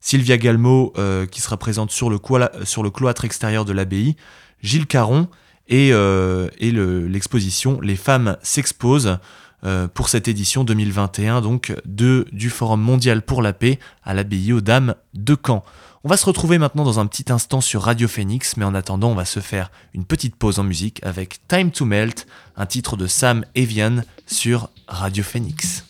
Sylvia 0.00 0.38
Galmo, 0.38 0.92
euh, 0.98 1.26
qui 1.26 1.40
sera 1.40 1.56
présente 1.56 1.90
sur 1.90 2.10
le, 2.10 2.18
cloître 2.18 3.24
extérieur 3.24 3.64
de 3.64 3.72
l'abbaye, 3.72 4.16
Gilles 4.62 4.86
Caron 4.86 5.28
et, 5.68 5.90
euh, 5.92 6.48
l'exposition 6.60 7.80
Les 7.80 7.96
femmes 7.96 8.36
s'exposent 8.42 9.18
euh, 9.64 9.88
pour 9.88 10.08
cette 10.08 10.28
édition 10.28 10.64
2021 10.64 11.40
donc 11.40 11.74
du 11.86 12.50
Forum 12.50 12.80
mondial 12.80 13.22
pour 13.22 13.42
la 13.42 13.52
paix 13.52 13.78
à 14.04 14.14
l'abbaye 14.14 14.52
aux 14.52 14.60
Dames 14.60 14.94
de 15.14 15.36
Caen. 15.44 15.64
On 16.04 16.08
va 16.08 16.16
se 16.16 16.26
retrouver 16.26 16.58
maintenant 16.58 16.84
dans 16.84 17.00
un 17.00 17.06
petit 17.06 17.32
instant 17.32 17.60
sur 17.60 17.82
Radio 17.82 18.06
Phoenix, 18.06 18.56
mais 18.56 18.64
en 18.64 18.76
attendant, 18.76 19.08
on 19.10 19.16
va 19.16 19.24
se 19.24 19.40
faire 19.40 19.72
une 19.92 20.04
petite 20.04 20.36
pause 20.36 20.60
en 20.60 20.62
musique 20.62 21.00
avec 21.02 21.40
Time 21.48 21.72
to 21.72 21.84
Melt, 21.84 22.28
un 22.56 22.66
titre 22.66 22.96
de 22.96 23.08
Sam 23.08 23.44
Evian 23.56 24.02
sur 24.24 24.70
Radio 24.86 25.24
Phoenix. 25.24 25.84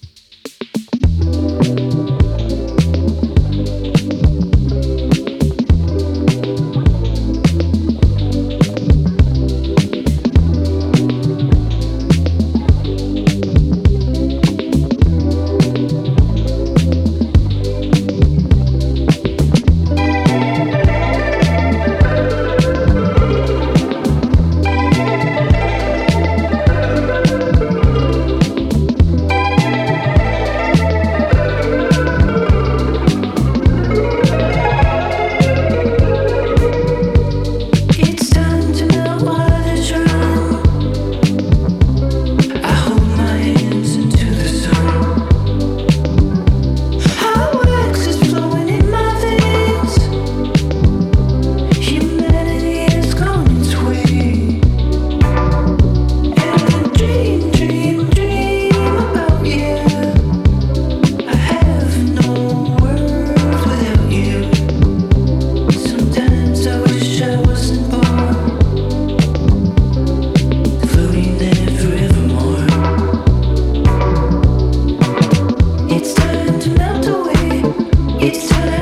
It's 78.27 78.49
too 78.49 78.61
late. 78.62 78.76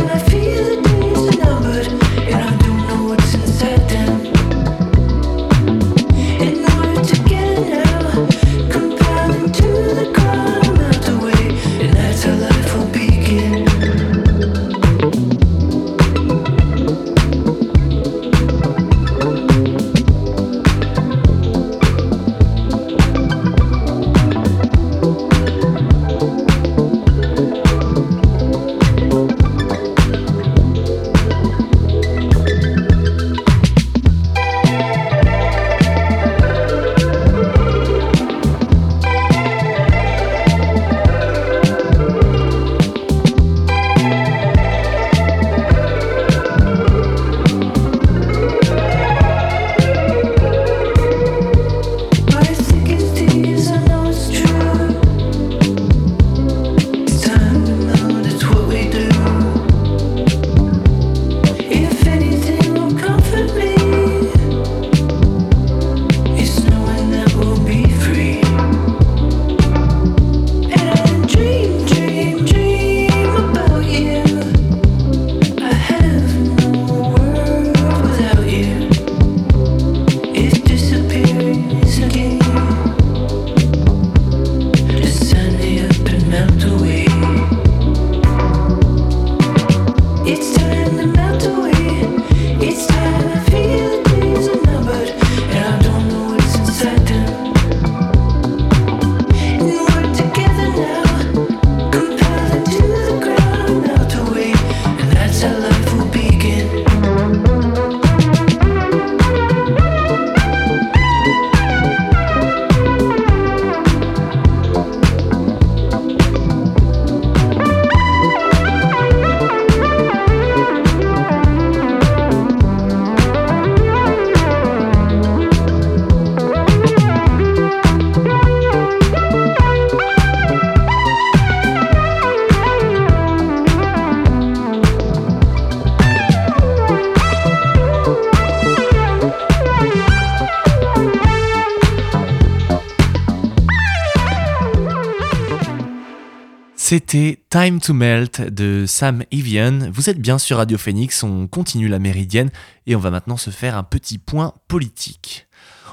C'était 146.95 147.41
Time 147.51 147.81
to 147.81 147.93
Melt 147.93 148.41
de 148.41 148.85
Sam 148.87 149.25
Evian. 149.33 149.91
Vous 149.91 150.11
êtes 150.11 150.21
bien 150.21 150.39
sur 150.39 150.59
Radio 150.59 150.79
Phoenix, 150.79 151.25
on 151.25 151.49
continue 151.49 151.89
la 151.89 151.99
méridienne 151.99 152.51
et 152.87 152.95
on 152.95 153.01
va 153.01 153.11
maintenant 153.11 153.37
se 153.37 153.51
faire 153.51 153.77
un 153.77 153.83
petit 153.83 154.17
point 154.17 154.55
politique. 154.69 155.49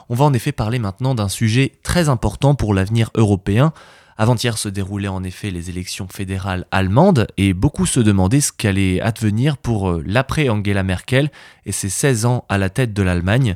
On 0.10 0.16
va 0.16 0.26
en 0.26 0.34
effet 0.34 0.52
parler 0.52 0.78
maintenant 0.78 1.16
d'un 1.16 1.28
sujet 1.28 1.72
très 1.82 2.08
important 2.08 2.54
pour 2.54 2.76
l'avenir 2.76 3.10
européen. 3.16 3.74
Avant-hier 4.16 4.60
se 4.60 4.70
déroulaient 4.70 5.08
en 5.08 5.24
effet 5.24 5.50
les 5.50 5.72
élections 5.72 6.08
fédérales 6.08 6.68
allemandes 6.70 7.26
et 7.36 7.56
beaucoup 7.56 7.88
se 7.88 8.00
demandaient 8.00 8.40
ce 8.40 8.52
qu'allait 8.52 9.02
advenir 9.02 9.58
pour 9.58 9.90
euh, 9.90 10.04
l'après 10.06 10.50
Angela 10.50 10.84
Merkel 10.84 11.32
et 11.66 11.72
ses 11.72 11.90
16 11.90 12.26
ans 12.26 12.46
à 12.48 12.60
la 12.60 12.70
tête 12.70 12.94
de 12.94 13.02
l'Allemagne, 13.02 13.56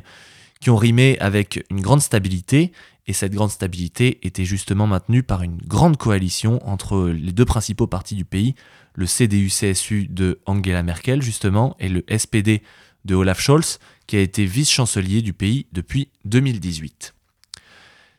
qui 0.58 0.70
ont 0.70 0.76
rimé 0.76 1.16
avec 1.20 1.64
une 1.70 1.80
grande 1.80 2.02
stabilité 2.02 2.72
et 3.06 3.12
cette 3.12 3.32
grande 3.32 3.50
stabilité 3.50 4.18
était 4.26 4.44
justement 4.44 4.86
maintenue 4.86 5.22
par 5.22 5.42
une 5.42 5.58
grande 5.58 5.96
coalition 5.96 6.58
entre 6.68 7.08
les 7.08 7.32
deux 7.32 7.44
principaux 7.44 7.86
partis 7.86 8.16
du 8.16 8.24
pays, 8.24 8.54
le 8.94 9.06
CDU-CSU 9.06 10.08
de 10.08 10.40
Angela 10.46 10.82
Merkel 10.82 11.22
justement 11.22 11.76
et 11.78 11.88
le 11.88 12.04
SPD 12.16 12.62
de 13.04 13.14
Olaf 13.14 13.40
Scholz, 13.40 13.78
qui 14.06 14.16
a 14.16 14.20
été 14.20 14.44
vice-chancelier 14.44 15.22
du 15.22 15.32
pays 15.32 15.66
depuis 15.72 16.08
2018. 16.24 17.14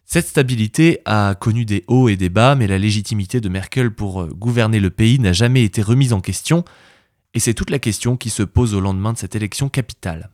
Cette 0.06 0.28
stabilité 0.28 1.02
a 1.04 1.36
connu 1.36 1.66
des 1.66 1.84
hauts 1.88 2.08
et 2.08 2.16
des 2.16 2.30
bas, 2.30 2.56
mais 2.56 2.68
la 2.68 2.78
légitimité 2.78 3.42
de 3.42 3.50
Merkel 3.50 3.94
pour 3.94 4.22
euh, 4.22 4.28
gouverner 4.28 4.80
le 4.80 4.90
pays 4.90 5.20
n'a 5.20 5.34
jamais 5.34 5.64
été 5.64 5.82
remise 5.82 6.14
en 6.14 6.22
question, 6.22 6.64
et 7.34 7.40
c'est 7.40 7.54
toute 7.54 7.70
la 7.70 7.80
question 7.80 8.16
qui 8.16 8.30
se 8.30 8.44
pose 8.44 8.74
au 8.74 8.80
lendemain 8.80 9.12
de 9.12 9.18
cette 9.18 9.36
élection 9.36 9.68
capitale. 9.68 10.30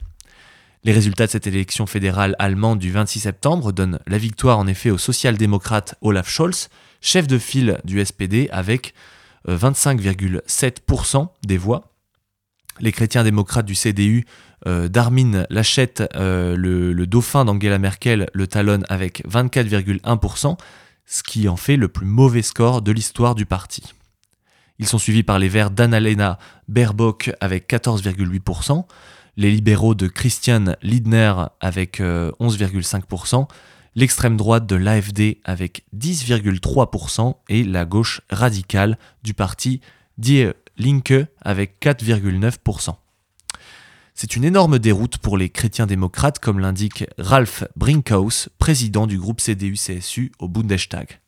Les 0.85 0.91
résultats 0.91 1.27
de 1.27 1.31
cette 1.31 1.47
élection 1.47 1.85
fédérale 1.85 2.35
allemande 2.39 2.77
du 2.77 2.91
26 2.91 3.21
septembre 3.21 3.71
donnent 3.71 3.99
la 4.05 4.17
victoire 4.17 4.59
en 4.59 4.67
effet 4.67 4.89
au 4.89 4.97
social-démocrate 4.97 5.95
Olaf 6.01 6.29
Scholz, 6.29 6.67
chef 6.99 7.25
de 7.25 7.37
file 7.37 7.79
du 7.85 8.03
SPD 8.03 8.49
avec 8.51 8.93
25,7% 9.47 11.21
euh, 11.21 11.25
des 11.45 11.57
voix. 11.57 11.93
Les 12.81 12.91
chrétiens 12.91 13.23
démocrates 13.23 13.65
du 13.65 13.75
CDU 13.75 14.25
euh, 14.67 14.89
d'Armin 14.89 15.45
Lachette, 15.49 16.03
euh, 16.15 16.57
le, 16.57 17.07
dauphin 17.07 17.45
d'Angela 17.45 17.79
Merkel, 17.79 18.29
le 18.33 18.47
talonne 18.47 18.85
avec 18.89 19.23
24,1%, 19.25 20.57
ce 21.05 21.23
qui 21.23 21.47
en 21.47 21.55
fait 21.55 21.77
le 21.77 21.87
plus 21.87 22.05
mauvais 22.05 22.41
score 22.41 22.81
de 22.81 22.91
l'histoire 22.91 23.35
du 23.35 23.45
parti. 23.45 23.93
Ils 24.79 24.87
sont 24.87 24.97
suivis 24.97 25.23
par 25.23 25.39
les 25.39 25.47
Verts 25.47 25.71
d'Annalena 25.71 26.39
Baerbock 26.67 27.31
avec 27.39 27.69
14,8%, 27.69 28.85
les 29.37 29.51
libéraux 29.51 29.95
de 29.95 30.07
Christian 30.07 30.75
Lindner 30.81 31.33
avec 31.59 31.99
11,5%, 31.99 33.41
euh, 33.41 33.45
l'extrême 33.95 34.37
droite 34.37 34.65
de 34.65 34.75
l'AFD 34.75 35.39
avec 35.43 35.85
10,3% 35.95 37.35
et 37.49 37.63
la 37.63 37.85
gauche 37.85 38.21
radicale 38.29 38.97
du 39.23 39.33
parti 39.33 39.81
Die 40.17 40.47
Linke 40.77 41.27
avec 41.41 41.79
4,9%. 41.81 42.95
C'est 44.15 44.35
une 44.35 44.43
énorme 44.43 44.77
déroute 44.77 45.17
pour 45.17 45.37
les 45.37 45.49
chrétiens 45.49 45.87
démocrates, 45.87 46.37
comme 46.37 46.59
l'indique 46.59 47.05
Ralph 47.17 47.63
Brinkhaus, 47.75 48.49
président 48.59 49.07
du 49.07 49.17
groupe 49.17 49.41
CDU-CSU 49.41 50.31
au 50.37 50.47
Bundestag. 50.47 51.22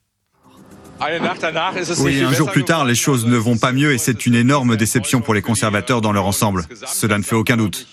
Oui, 2.00 2.22
un 2.22 2.32
jour 2.32 2.52
plus 2.52 2.64
tard, 2.64 2.86
les 2.86 2.96
choses 2.96 3.26
ne 3.26 3.38
vont 3.38 3.58
pas 3.58 3.72
mieux 3.72 3.94
et 3.94 3.98
c'est 3.98 4.26
une 4.26 4.36
énorme 4.36 4.78
déception 4.78 5.22
pour 5.22 5.34
les 5.34 5.42
conservateurs 5.42 6.02
dans 6.02 6.12
leur 6.12 6.26
ensemble. 6.26 6.66
Cela 6.86 7.18
ne 7.18 7.24
fait 7.24 7.36
aucun 7.36 7.58
doute. 7.58 7.88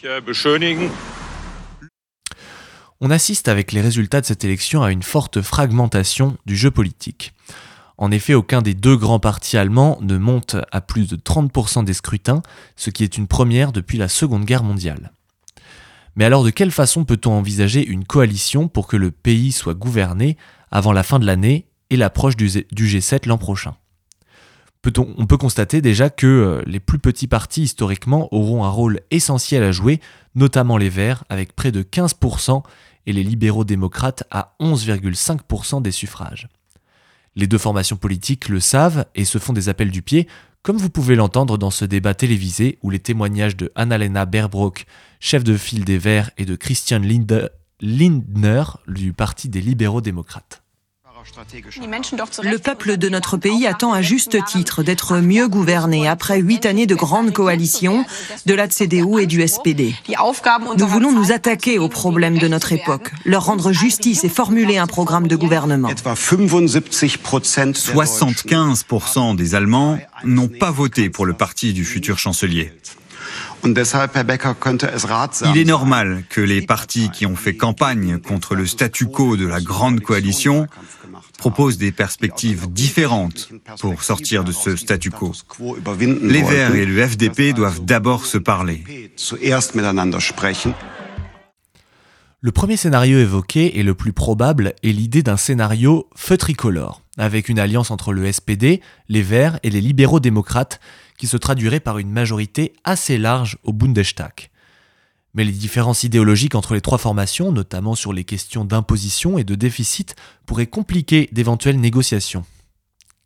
On 3.00 3.10
assiste 3.10 3.48
avec 3.48 3.72
les 3.72 3.80
résultats 3.80 4.20
de 4.20 4.26
cette 4.26 4.44
élection 4.44 4.82
à 4.82 4.92
une 4.92 5.02
forte 5.02 5.42
fragmentation 5.42 6.36
du 6.46 6.56
jeu 6.56 6.70
politique. 6.70 7.32
En 7.98 8.10
effet, 8.10 8.34
aucun 8.34 8.62
des 8.62 8.74
deux 8.74 8.96
grands 8.96 9.20
partis 9.20 9.56
allemands 9.56 9.98
ne 10.00 10.16
monte 10.16 10.56
à 10.70 10.80
plus 10.80 11.08
de 11.08 11.16
30% 11.16 11.84
des 11.84 11.94
scrutins, 11.94 12.42
ce 12.76 12.90
qui 12.90 13.04
est 13.04 13.18
une 13.18 13.26
première 13.26 13.72
depuis 13.72 13.98
la 13.98 14.08
Seconde 14.08 14.44
Guerre 14.44 14.62
mondiale. 14.62 15.12
Mais 16.14 16.24
alors 16.24 16.44
de 16.44 16.50
quelle 16.50 16.70
façon 16.70 17.04
peut-on 17.04 17.32
envisager 17.32 17.84
une 17.84 18.04
coalition 18.04 18.68
pour 18.68 18.86
que 18.86 18.96
le 18.96 19.10
pays 19.10 19.50
soit 19.50 19.74
gouverné 19.74 20.36
avant 20.70 20.92
la 20.92 21.02
fin 21.02 21.18
de 21.18 21.26
l'année 21.26 21.66
et 21.92 21.96
l'approche 21.96 22.36
du, 22.36 22.48
G7 22.48 23.28
l'an 23.28 23.36
prochain. 23.36 23.76
on, 24.96 25.26
peut 25.26 25.36
constater 25.36 25.82
déjà 25.82 26.08
que 26.08 26.26
euh, 26.26 26.62
les 26.66 26.80
plus 26.80 26.98
petits 26.98 27.26
partis 27.26 27.64
historiquement 27.64 28.32
auront 28.34 28.64
un 28.64 28.70
rôle 28.70 29.00
essentiel 29.10 29.62
à 29.62 29.72
jouer, 29.72 30.00
notamment 30.34 30.78
les 30.78 30.88
Verts 30.88 31.24
avec 31.28 31.54
près 31.54 31.70
de 31.70 31.82
15% 31.82 32.62
et 33.04 33.12
les 33.12 33.22
libéraux 33.22 33.64
démocrates 33.64 34.24
à 34.30 34.54
11,5% 34.58 35.82
des 35.82 35.90
suffrages. 35.90 36.48
Les 37.36 37.46
deux 37.46 37.58
formations 37.58 37.96
politiques 37.96 38.48
le 38.48 38.60
savent 38.60 39.04
et 39.14 39.26
se 39.26 39.36
font 39.36 39.52
des 39.52 39.68
appels 39.68 39.90
du 39.90 40.00
pied, 40.00 40.28
comme 40.62 40.78
vous 40.78 40.90
pouvez 40.90 41.14
l'entendre 41.14 41.58
dans 41.58 41.70
ce 41.70 41.84
débat 41.84 42.14
télévisé 42.14 42.78
où 42.82 42.88
les 42.88 43.00
témoignages 43.00 43.56
de 43.56 43.70
Annalena 43.74 44.24
Baerbrock, 44.24 44.86
chef 45.20 45.44
de 45.44 45.58
file 45.58 45.84
des 45.84 45.98
Verts, 45.98 46.30
et 46.38 46.46
de 46.46 46.56
Christian 46.56 47.02
Lindner 47.80 48.62
du 48.88 49.12
Parti 49.12 49.50
des 49.50 49.60
libéraux 49.60 50.00
démocrates. 50.00 50.61
Le 52.42 52.58
peuple 52.58 52.96
de 52.96 53.08
notre 53.08 53.36
pays 53.36 53.66
attend 53.66 53.92
à 53.92 54.02
juste 54.02 54.44
titre 54.44 54.82
d'être 54.82 55.18
mieux 55.18 55.48
gouverné 55.48 56.08
après 56.08 56.40
huit 56.40 56.66
années 56.66 56.86
de 56.86 56.94
grandes 56.94 57.32
coalitions 57.32 58.04
de 58.46 58.54
la 58.54 58.68
CDU 58.68 59.20
et 59.20 59.26
du 59.26 59.46
SPD. 59.46 59.94
Nous 60.76 60.86
voulons 60.86 61.12
nous 61.12 61.32
attaquer 61.32 61.78
aux 61.78 61.88
problèmes 61.88 62.38
de 62.38 62.48
notre 62.48 62.72
époque, 62.72 63.10
leur 63.24 63.44
rendre 63.44 63.72
justice 63.72 64.24
et 64.24 64.28
formuler 64.28 64.78
un 64.78 64.86
programme 64.86 65.28
de 65.28 65.36
gouvernement. 65.36 65.88
75% 67.76 69.36
des 69.36 69.54
Allemands 69.54 69.98
n'ont 70.24 70.48
pas 70.48 70.70
voté 70.70 71.10
pour 71.10 71.26
le 71.26 71.34
parti 71.34 71.72
du 71.72 71.84
futur 71.84 72.18
chancelier. 72.18 72.72
Il 73.64 73.78
est 75.58 75.64
normal 75.64 76.24
que 76.28 76.40
les 76.40 76.62
partis 76.62 77.10
qui 77.10 77.26
ont 77.26 77.36
fait 77.36 77.54
campagne 77.54 78.18
contre 78.18 78.56
le 78.56 78.66
statu 78.66 79.06
quo 79.06 79.36
de 79.36 79.46
la 79.46 79.60
grande 79.60 80.00
coalition 80.00 80.66
propose 81.38 81.78
des 81.78 81.92
perspectives 81.92 82.70
différentes 82.70 83.50
pour 83.80 84.02
sortir 84.02 84.44
de 84.44 84.52
ce 84.52 84.76
statu 84.76 85.10
quo. 85.10 85.32
Les 86.22 86.42
Verts 86.42 86.74
et 86.74 86.86
le 86.86 87.06
FDP 87.06 87.54
doivent 87.54 87.84
d'abord 87.84 88.26
se 88.26 88.38
parler. 88.38 88.84
Le 92.44 92.50
premier 92.50 92.76
scénario 92.76 93.18
évoqué 93.18 93.78
et 93.78 93.84
le 93.84 93.94
plus 93.94 94.12
probable 94.12 94.74
est 94.82 94.90
l'idée 94.90 95.22
d'un 95.22 95.36
scénario 95.36 96.08
feu 96.16 96.36
tricolore, 96.36 97.02
avec 97.16 97.48
une 97.48 97.60
alliance 97.60 97.92
entre 97.92 98.12
le 98.12 98.30
SPD, 98.32 98.80
les 99.08 99.22
Verts 99.22 99.60
et 99.62 99.70
les 99.70 99.80
libéraux 99.80 100.18
démocrates 100.18 100.80
qui 101.18 101.28
se 101.28 101.36
traduirait 101.36 101.78
par 101.78 101.98
une 101.98 102.10
majorité 102.10 102.72
assez 102.82 103.16
large 103.16 103.58
au 103.62 103.72
Bundestag. 103.72 104.50
Mais 105.34 105.44
les 105.44 105.52
différences 105.52 106.02
idéologiques 106.04 106.54
entre 106.54 106.74
les 106.74 106.80
trois 106.80 106.98
formations, 106.98 107.52
notamment 107.52 107.94
sur 107.94 108.12
les 108.12 108.24
questions 108.24 108.64
d'imposition 108.64 109.38
et 109.38 109.44
de 109.44 109.54
déficit, 109.54 110.14
pourraient 110.44 110.66
compliquer 110.66 111.28
d'éventuelles 111.32 111.80
négociations. 111.80 112.44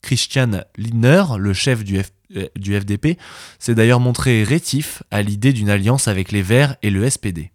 Christian 0.02 0.62
Lindner, 0.76 1.24
le 1.36 1.52
chef 1.52 1.82
du, 1.82 2.00
FDP, 2.00 3.06
euh, 3.06 3.14
s'est 3.58 3.74
d'ailleurs 3.74 3.98
montré 3.98 4.44
rétif 4.44 5.02
à 5.10 5.20
l'idée 5.22 5.52
d'une 5.52 5.68
alliance 5.68 6.06
avec 6.06 6.30
les 6.30 6.42
Verts 6.42 6.76
et 6.82 6.90
le 6.90 7.08
SPD. 7.10 7.50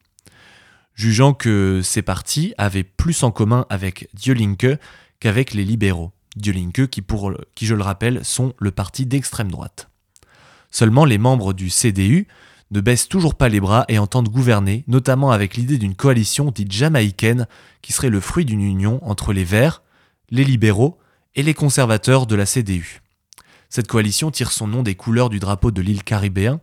Jugeant 0.96 1.34
que 1.34 1.80
ces 1.82 2.02
partis 2.02 2.54
avaient 2.58 2.84
plus 2.84 3.24
en 3.24 3.32
commun 3.32 3.66
avec 3.70 4.10
Die 4.14 4.34
Linke 4.34 4.78
qu'avec 5.22 5.54
les 5.54 5.64
libéraux. 5.64 6.12
Die 6.36 6.52
Linke 6.52 6.88
qui, 6.88 7.02
pour, 7.02 7.34
qui, 7.56 7.66
je 7.66 7.76
le 7.76 7.84
rappelle, 7.84 8.26
sont 8.26 8.54
le 8.60 8.72
parti 8.72 9.06
d'extrême 9.06 9.50
droite. 9.50 9.90
Seulement 10.72 11.06
les 11.06 11.18
membres 11.18 11.54
du 11.54 11.70
CDU, 11.70 12.28
ne 12.72 12.82
baissent 12.82 13.10
toujours 13.10 13.36
pas 13.36 13.50
les 13.50 13.60
bras 13.60 13.86
et 13.90 14.00
entendent 14.00 14.30
gouverner, 14.30 14.84
notamment 14.88 15.32
avec 15.32 15.56
l'idée 15.56 15.78
d'une 15.78 15.96
coalition 15.96 16.52
dite 16.52 16.72
jamaïcaine 16.72 17.48
qui 17.82 17.94
serait 17.94 18.10
le 18.10 18.22
fruit 18.22 18.46
d'une 18.46 18.62
union 18.62 19.00
entre 19.08 19.34
les 19.34 19.44
Verts, 19.44 19.84
les 20.30 20.46
libéraux 20.46 20.98
et 21.36 21.44
les 21.44 21.54
conservateurs 21.54 22.26
de 22.26 22.36
la 22.36 22.46
CDU. 22.46 23.02
Cette 23.70 23.88
coalition 23.88 24.32
tire 24.32 24.52
son 24.52 24.68
nom 24.68 24.84
des 24.84 24.96
couleurs 24.96 25.30
du 25.30 25.40
drapeau 25.40 25.72
de 25.72 25.82
l'île 25.82 26.04
caribéenne, 26.04 26.60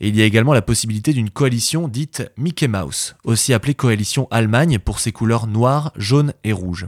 et 0.00 0.08
il 0.08 0.16
y 0.16 0.22
a 0.22 0.24
également 0.24 0.52
la 0.52 0.62
possibilité 0.62 1.12
d'une 1.12 1.30
coalition 1.30 1.88
dite 1.88 2.24
Mickey 2.36 2.68
Mouse, 2.68 3.16
aussi 3.24 3.52
appelée 3.52 3.74
coalition 3.74 4.28
Allemagne 4.30 4.78
pour 4.78 4.98
ses 4.98 5.12
couleurs 5.12 5.46
noires, 5.46 5.92
jaunes 5.96 6.32
et 6.42 6.52
rouges. 6.52 6.86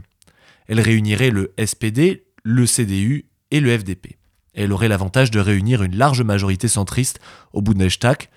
Elle 0.67 0.81
réunirait 0.81 1.31
le 1.31 1.53
SPD, 1.63 2.25
le 2.43 2.65
CDU 2.65 3.25
et 3.51 3.59
le 3.59 3.77
FDP 3.77 4.17
elle 4.55 4.71
aurait 4.71 4.87
l'avantage 4.87 5.31
de 5.31 5.39
réunir 5.39 5.83
une 5.83 5.95
large 5.95 6.21
majorité 6.21 6.67
centriste 6.67 7.19
au 7.53 7.61
Bundestag. 7.61 8.29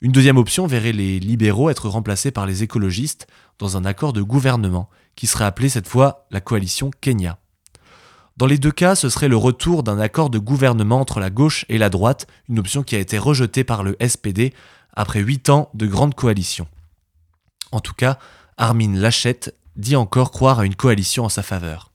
Une 0.00 0.12
deuxième 0.12 0.38
option 0.38 0.66
verrait 0.66 0.92
les 0.92 1.20
libéraux 1.20 1.70
être 1.70 1.88
remplacés 1.88 2.30
par 2.30 2.46
les 2.46 2.62
écologistes 2.62 3.26
dans 3.58 3.76
un 3.76 3.84
accord 3.84 4.12
de 4.12 4.22
gouvernement, 4.22 4.88
qui 5.14 5.26
serait 5.26 5.44
appelé 5.44 5.68
cette 5.68 5.88
fois 5.88 6.26
la 6.30 6.40
coalition 6.40 6.90
Kenya. 7.00 7.38
Dans 8.38 8.46
les 8.46 8.56
deux 8.56 8.72
cas, 8.72 8.94
ce 8.94 9.10
serait 9.10 9.28
le 9.28 9.36
retour 9.36 9.82
d'un 9.82 10.00
accord 10.00 10.30
de 10.30 10.38
gouvernement 10.38 11.00
entre 11.00 11.20
la 11.20 11.28
gauche 11.28 11.66
et 11.68 11.76
la 11.76 11.90
droite, 11.90 12.26
une 12.48 12.58
option 12.58 12.82
qui 12.82 12.96
a 12.96 12.98
été 12.98 13.18
rejetée 13.18 13.64
par 13.64 13.82
le 13.82 13.96
SPD 14.00 14.54
après 14.94 15.20
huit 15.20 15.50
ans 15.50 15.68
de 15.74 15.86
grande 15.86 16.14
coalition. 16.14 16.66
En 17.70 17.80
tout 17.80 17.92
cas, 17.92 18.18
Armin 18.56 18.96
Lachette 18.96 19.54
dit 19.76 19.94
encore 19.94 20.30
croire 20.30 20.60
à 20.60 20.64
une 20.64 20.74
coalition 20.74 21.24
en 21.24 21.28
sa 21.28 21.42
faveur. 21.42 21.89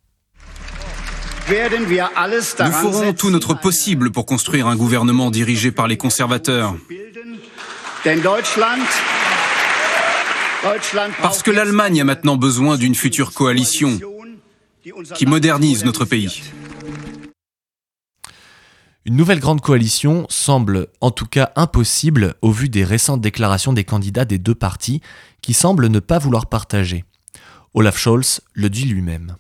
Nous 1.48 2.72
ferons 2.72 3.14
tout 3.14 3.30
notre 3.30 3.54
possible 3.54 4.12
pour 4.12 4.26
construire 4.26 4.66
un 4.68 4.76
gouvernement 4.76 5.30
dirigé 5.30 5.72
par 5.72 5.88
les 5.88 5.96
conservateurs. 5.96 6.76
Parce 11.22 11.44
que 11.44 11.52
l'Allemagne 11.52 12.02
a 12.02 12.04
maintenant 12.04 12.36
besoin 12.36 12.78
d'une 12.78 12.96
future 12.96 13.32
coalition 13.32 14.00
qui 15.14 15.28
modernise 15.28 15.86
notre 15.86 16.06
pays. 16.06 16.42
Une 19.06 19.16
nouvelle 19.16 19.40
grande 19.40 19.62
coalition 19.62 20.26
semble 20.30 20.88
en 21.00 21.12
tout 21.12 21.28
cas 21.28 21.52
impossible 21.56 22.34
au 22.42 22.50
vu 22.50 22.70
des 22.70 22.84
récentes 22.84 23.22
déclarations 23.22 23.74
des 23.74 23.84
candidats 23.84 24.26
des 24.26 24.40
deux 24.40 24.56
partis 24.56 25.02
qui 25.44 25.54
semblent 25.54 25.90
ne 25.90 26.00
pas 26.00 26.18
vouloir 26.18 26.48
partager. 26.48 27.06
Olaf 27.76 28.00
Scholz 28.00 28.42
le 28.54 28.72
dit 28.72 28.86
lui-même. 28.86 29.36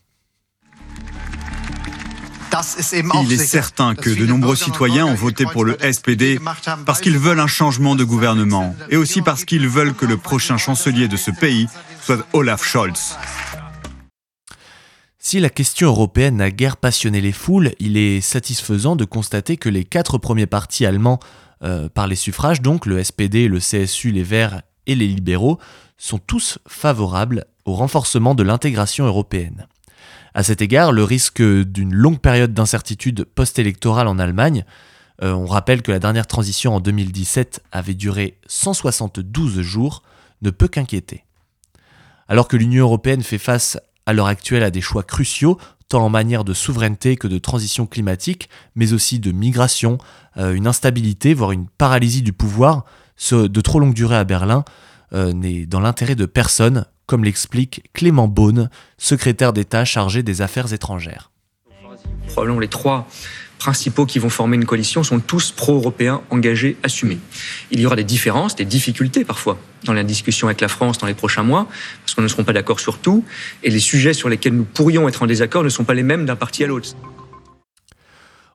Il 3.23 3.31
est 3.33 3.37
certain 3.37 3.95
que 3.95 4.09
de 4.09 4.25
nombreux 4.25 4.55
citoyens 4.55 5.05
ont 5.05 5.15
voté 5.15 5.45
pour 5.45 5.65
le 5.65 5.77
SPD 5.79 6.39
parce 6.85 7.01
qu'ils 7.01 7.17
veulent 7.17 7.39
un 7.39 7.47
changement 7.47 7.95
de 7.95 8.03
gouvernement 8.03 8.75
et 8.89 8.97
aussi 8.97 9.21
parce 9.21 9.45
qu'ils 9.45 9.67
veulent 9.67 9.93
que 9.93 10.05
le 10.05 10.17
prochain 10.17 10.57
chancelier 10.57 11.07
de 11.07 11.17
ce 11.17 11.31
pays 11.31 11.67
soit 12.01 12.25
Olaf 12.33 12.63
Scholz. 12.63 13.17
Si 15.19 15.39
la 15.39 15.49
question 15.49 15.87
européenne 15.87 16.37
n'a 16.37 16.51
guère 16.51 16.77
passionné 16.77 17.19
les 17.19 17.31
foules, 17.31 17.73
il 17.79 17.97
est 17.97 18.21
satisfaisant 18.21 18.95
de 18.95 19.05
constater 19.05 19.57
que 19.57 19.69
les 19.69 19.83
quatre 19.83 20.19
premiers 20.19 20.45
partis 20.45 20.85
allemands 20.85 21.19
euh, 21.63 21.89
par 21.89 22.05
les 22.05 22.15
suffrages, 22.15 22.61
donc 22.61 22.85
le 22.85 23.03
SPD, 23.03 23.47
le 23.47 23.57
CSU, 23.57 24.11
les 24.11 24.21
Verts 24.21 24.61
et 24.85 24.93
les 24.93 25.07
libéraux, 25.07 25.57
sont 25.97 26.19
tous 26.19 26.59
favorables 26.67 27.45
au 27.65 27.73
renforcement 27.73 28.35
de 28.35 28.43
l'intégration 28.43 29.05
européenne. 29.05 29.67
À 30.35 30.43
cet 30.43 30.61
égard, 30.61 30.91
le 30.91 31.05
risque 31.05 31.41
d'une 31.41 31.93
longue 31.93 32.19
période 32.19 32.53
d'incertitude 32.53 33.23
post-électorale 33.23 34.09
en 34.09 34.19
Allemagne, 34.19 34.65
euh, 35.23 35.31
on 35.31 35.45
rappelle 35.45 35.81
que 35.81 35.93
la 35.93 35.99
dernière 35.99 36.27
transition 36.27 36.75
en 36.75 36.81
2017 36.81 37.63
avait 37.71 37.93
duré 37.93 38.37
172 38.47 39.61
jours, 39.61 40.03
ne 40.41 40.49
peut 40.49 40.67
qu'inquiéter. 40.67 41.23
Alors 42.27 42.49
que 42.49 42.57
l'Union 42.57 42.83
européenne 42.83 43.23
fait 43.23 43.37
face 43.37 43.79
à 44.05 44.11
l'heure 44.11 44.27
actuelle 44.27 44.63
à 44.63 44.71
des 44.71 44.81
choix 44.81 45.03
cruciaux, 45.03 45.57
tant 45.87 46.03
en 46.03 46.09
matière 46.09 46.43
de 46.43 46.53
souveraineté 46.53 47.15
que 47.15 47.29
de 47.29 47.37
transition 47.37 47.85
climatique, 47.85 48.49
mais 48.75 48.91
aussi 48.91 49.19
de 49.19 49.31
migration, 49.31 49.99
euh, 50.35 50.53
une 50.53 50.67
instabilité, 50.67 51.33
voire 51.33 51.53
une 51.53 51.69
paralysie 51.69 52.23
du 52.23 52.33
pouvoir, 52.33 52.83
de 53.31 53.61
trop 53.61 53.79
longue 53.79 53.93
durée 53.93 54.17
à 54.17 54.25
Berlin, 54.25 54.65
euh, 55.13 55.31
n'est 55.31 55.65
dans 55.65 55.79
l'intérêt 55.79 56.15
de 56.15 56.25
personne, 56.25 56.83
comme 57.05 57.23
l'explique 57.23 57.83
Clément 57.93 58.27
Beaune, 58.27 58.69
secrétaire 58.97 59.53
d'État 59.53 59.85
chargé 59.85 60.23
des 60.23 60.41
affaires 60.41 60.73
étrangères. 60.73 61.31
Probablement 62.27 62.59
les 62.59 62.67
trois 62.67 63.07
principaux 63.57 64.05
qui 64.05 64.19
vont 64.19 64.29
former 64.29 64.57
une 64.57 64.65
coalition 64.65 65.03
sont 65.03 65.19
tous 65.19 65.51
pro-européens, 65.51 66.21
engagés, 66.29 66.77
assumés. 66.83 67.19
Il 67.71 67.79
y 67.79 67.85
aura 67.85 67.95
des 67.95 68.03
différences, 68.03 68.55
des 68.55 68.65
difficultés 68.65 69.23
parfois 69.23 69.57
dans 69.85 69.93
la 69.93 70.03
discussion 70.03 70.47
avec 70.47 70.61
la 70.61 70.67
France 70.67 70.97
dans 70.97 71.07
les 71.07 71.13
prochains 71.13 71.43
mois, 71.43 71.67
parce 72.01 72.13
qu'on 72.13 72.21
ne 72.21 72.27
seront 72.27 72.43
pas 72.43 72.53
d'accord 72.53 72.79
sur 72.79 72.99
tout, 72.99 73.23
et 73.63 73.69
les 73.69 73.79
sujets 73.79 74.13
sur 74.13 74.29
lesquels 74.29 74.53
nous 74.53 74.65
pourrions 74.65 75.07
être 75.07 75.23
en 75.23 75.27
désaccord 75.27 75.63
ne 75.63 75.69
sont 75.69 75.83
pas 75.83 75.93
les 75.93 76.03
mêmes 76.03 76.25
d'un 76.25 76.35
parti 76.35 76.63
à 76.63 76.67
l'autre. 76.67 76.95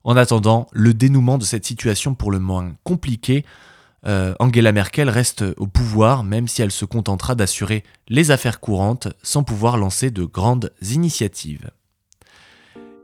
En 0.02 0.16
attendant, 0.16 0.66
le 0.72 0.94
dénouement 0.94 1.38
de 1.38 1.44
cette 1.44 1.64
situation 1.64 2.14
pour 2.14 2.30
le 2.30 2.38
moins 2.38 2.72
compliqué 2.84 3.44
euh, 4.06 4.34
Angela 4.38 4.72
Merkel 4.72 5.08
reste 5.08 5.44
au 5.56 5.66
pouvoir, 5.66 6.24
même 6.24 6.48
si 6.48 6.62
elle 6.62 6.70
se 6.70 6.84
contentera 6.84 7.34
d'assurer 7.34 7.84
les 8.08 8.30
affaires 8.30 8.60
courantes 8.60 9.08
sans 9.22 9.42
pouvoir 9.42 9.76
lancer 9.76 10.10
de 10.10 10.24
grandes 10.24 10.70
initiatives. 10.82 11.70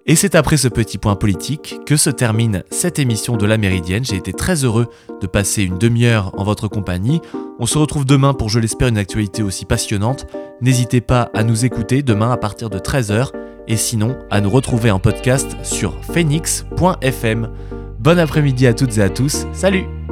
Et 0.08 0.14
c'est 0.14 0.36
après 0.36 0.56
ce 0.56 0.68
petit 0.68 0.98
point 0.98 1.16
politique 1.16 1.80
que 1.84 1.96
se 1.96 2.10
termine 2.10 2.62
cette 2.70 3.00
émission 3.00 3.36
de 3.36 3.44
la 3.44 3.58
Méridienne. 3.58 4.04
J'ai 4.04 4.14
été 4.14 4.32
très 4.32 4.64
heureux 4.64 4.86
de 5.20 5.26
passer 5.26 5.64
une 5.64 5.78
demi-heure 5.78 6.32
en 6.38 6.44
votre 6.44 6.68
compagnie. 6.68 7.20
On 7.58 7.66
se 7.66 7.76
retrouve 7.76 8.04
demain 8.04 8.32
pour, 8.32 8.48
je 8.48 8.60
l'espère, 8.60 8.86
une 8.86 8.98
actualité 8.98 9.42
aussi 9.42 9.64
passionnante. 9.64 10.26
N'hésitez 10.60 11.00
pas 11.00 11.30
à 11.34 11.42
nous 11.42 11.64
écouter 11.64 12.04
demain 12.04 12.30
à 12.30 12.36
partir 12.36 12.70
de 12.70 12.78
13h 12.78 13.32
et 13.66 13.76
sinon 13.76 14.16
à 14.30 14.40
nous 14.40 14.50
retrouver 14.50 14.92
en 14.92 15.00
podcast 15.00 15.56
sur 15.64 15.92
phoenix.fm. 16.04 17.50
Bon 17.98 18.18
après-midi 18.20 18.68
à 18.68 18.74
toutes 18.74 18.98
et 18.98 19.02
à 19.02 19.10
tous. 19.10 19.44
Salut 19.52 20.05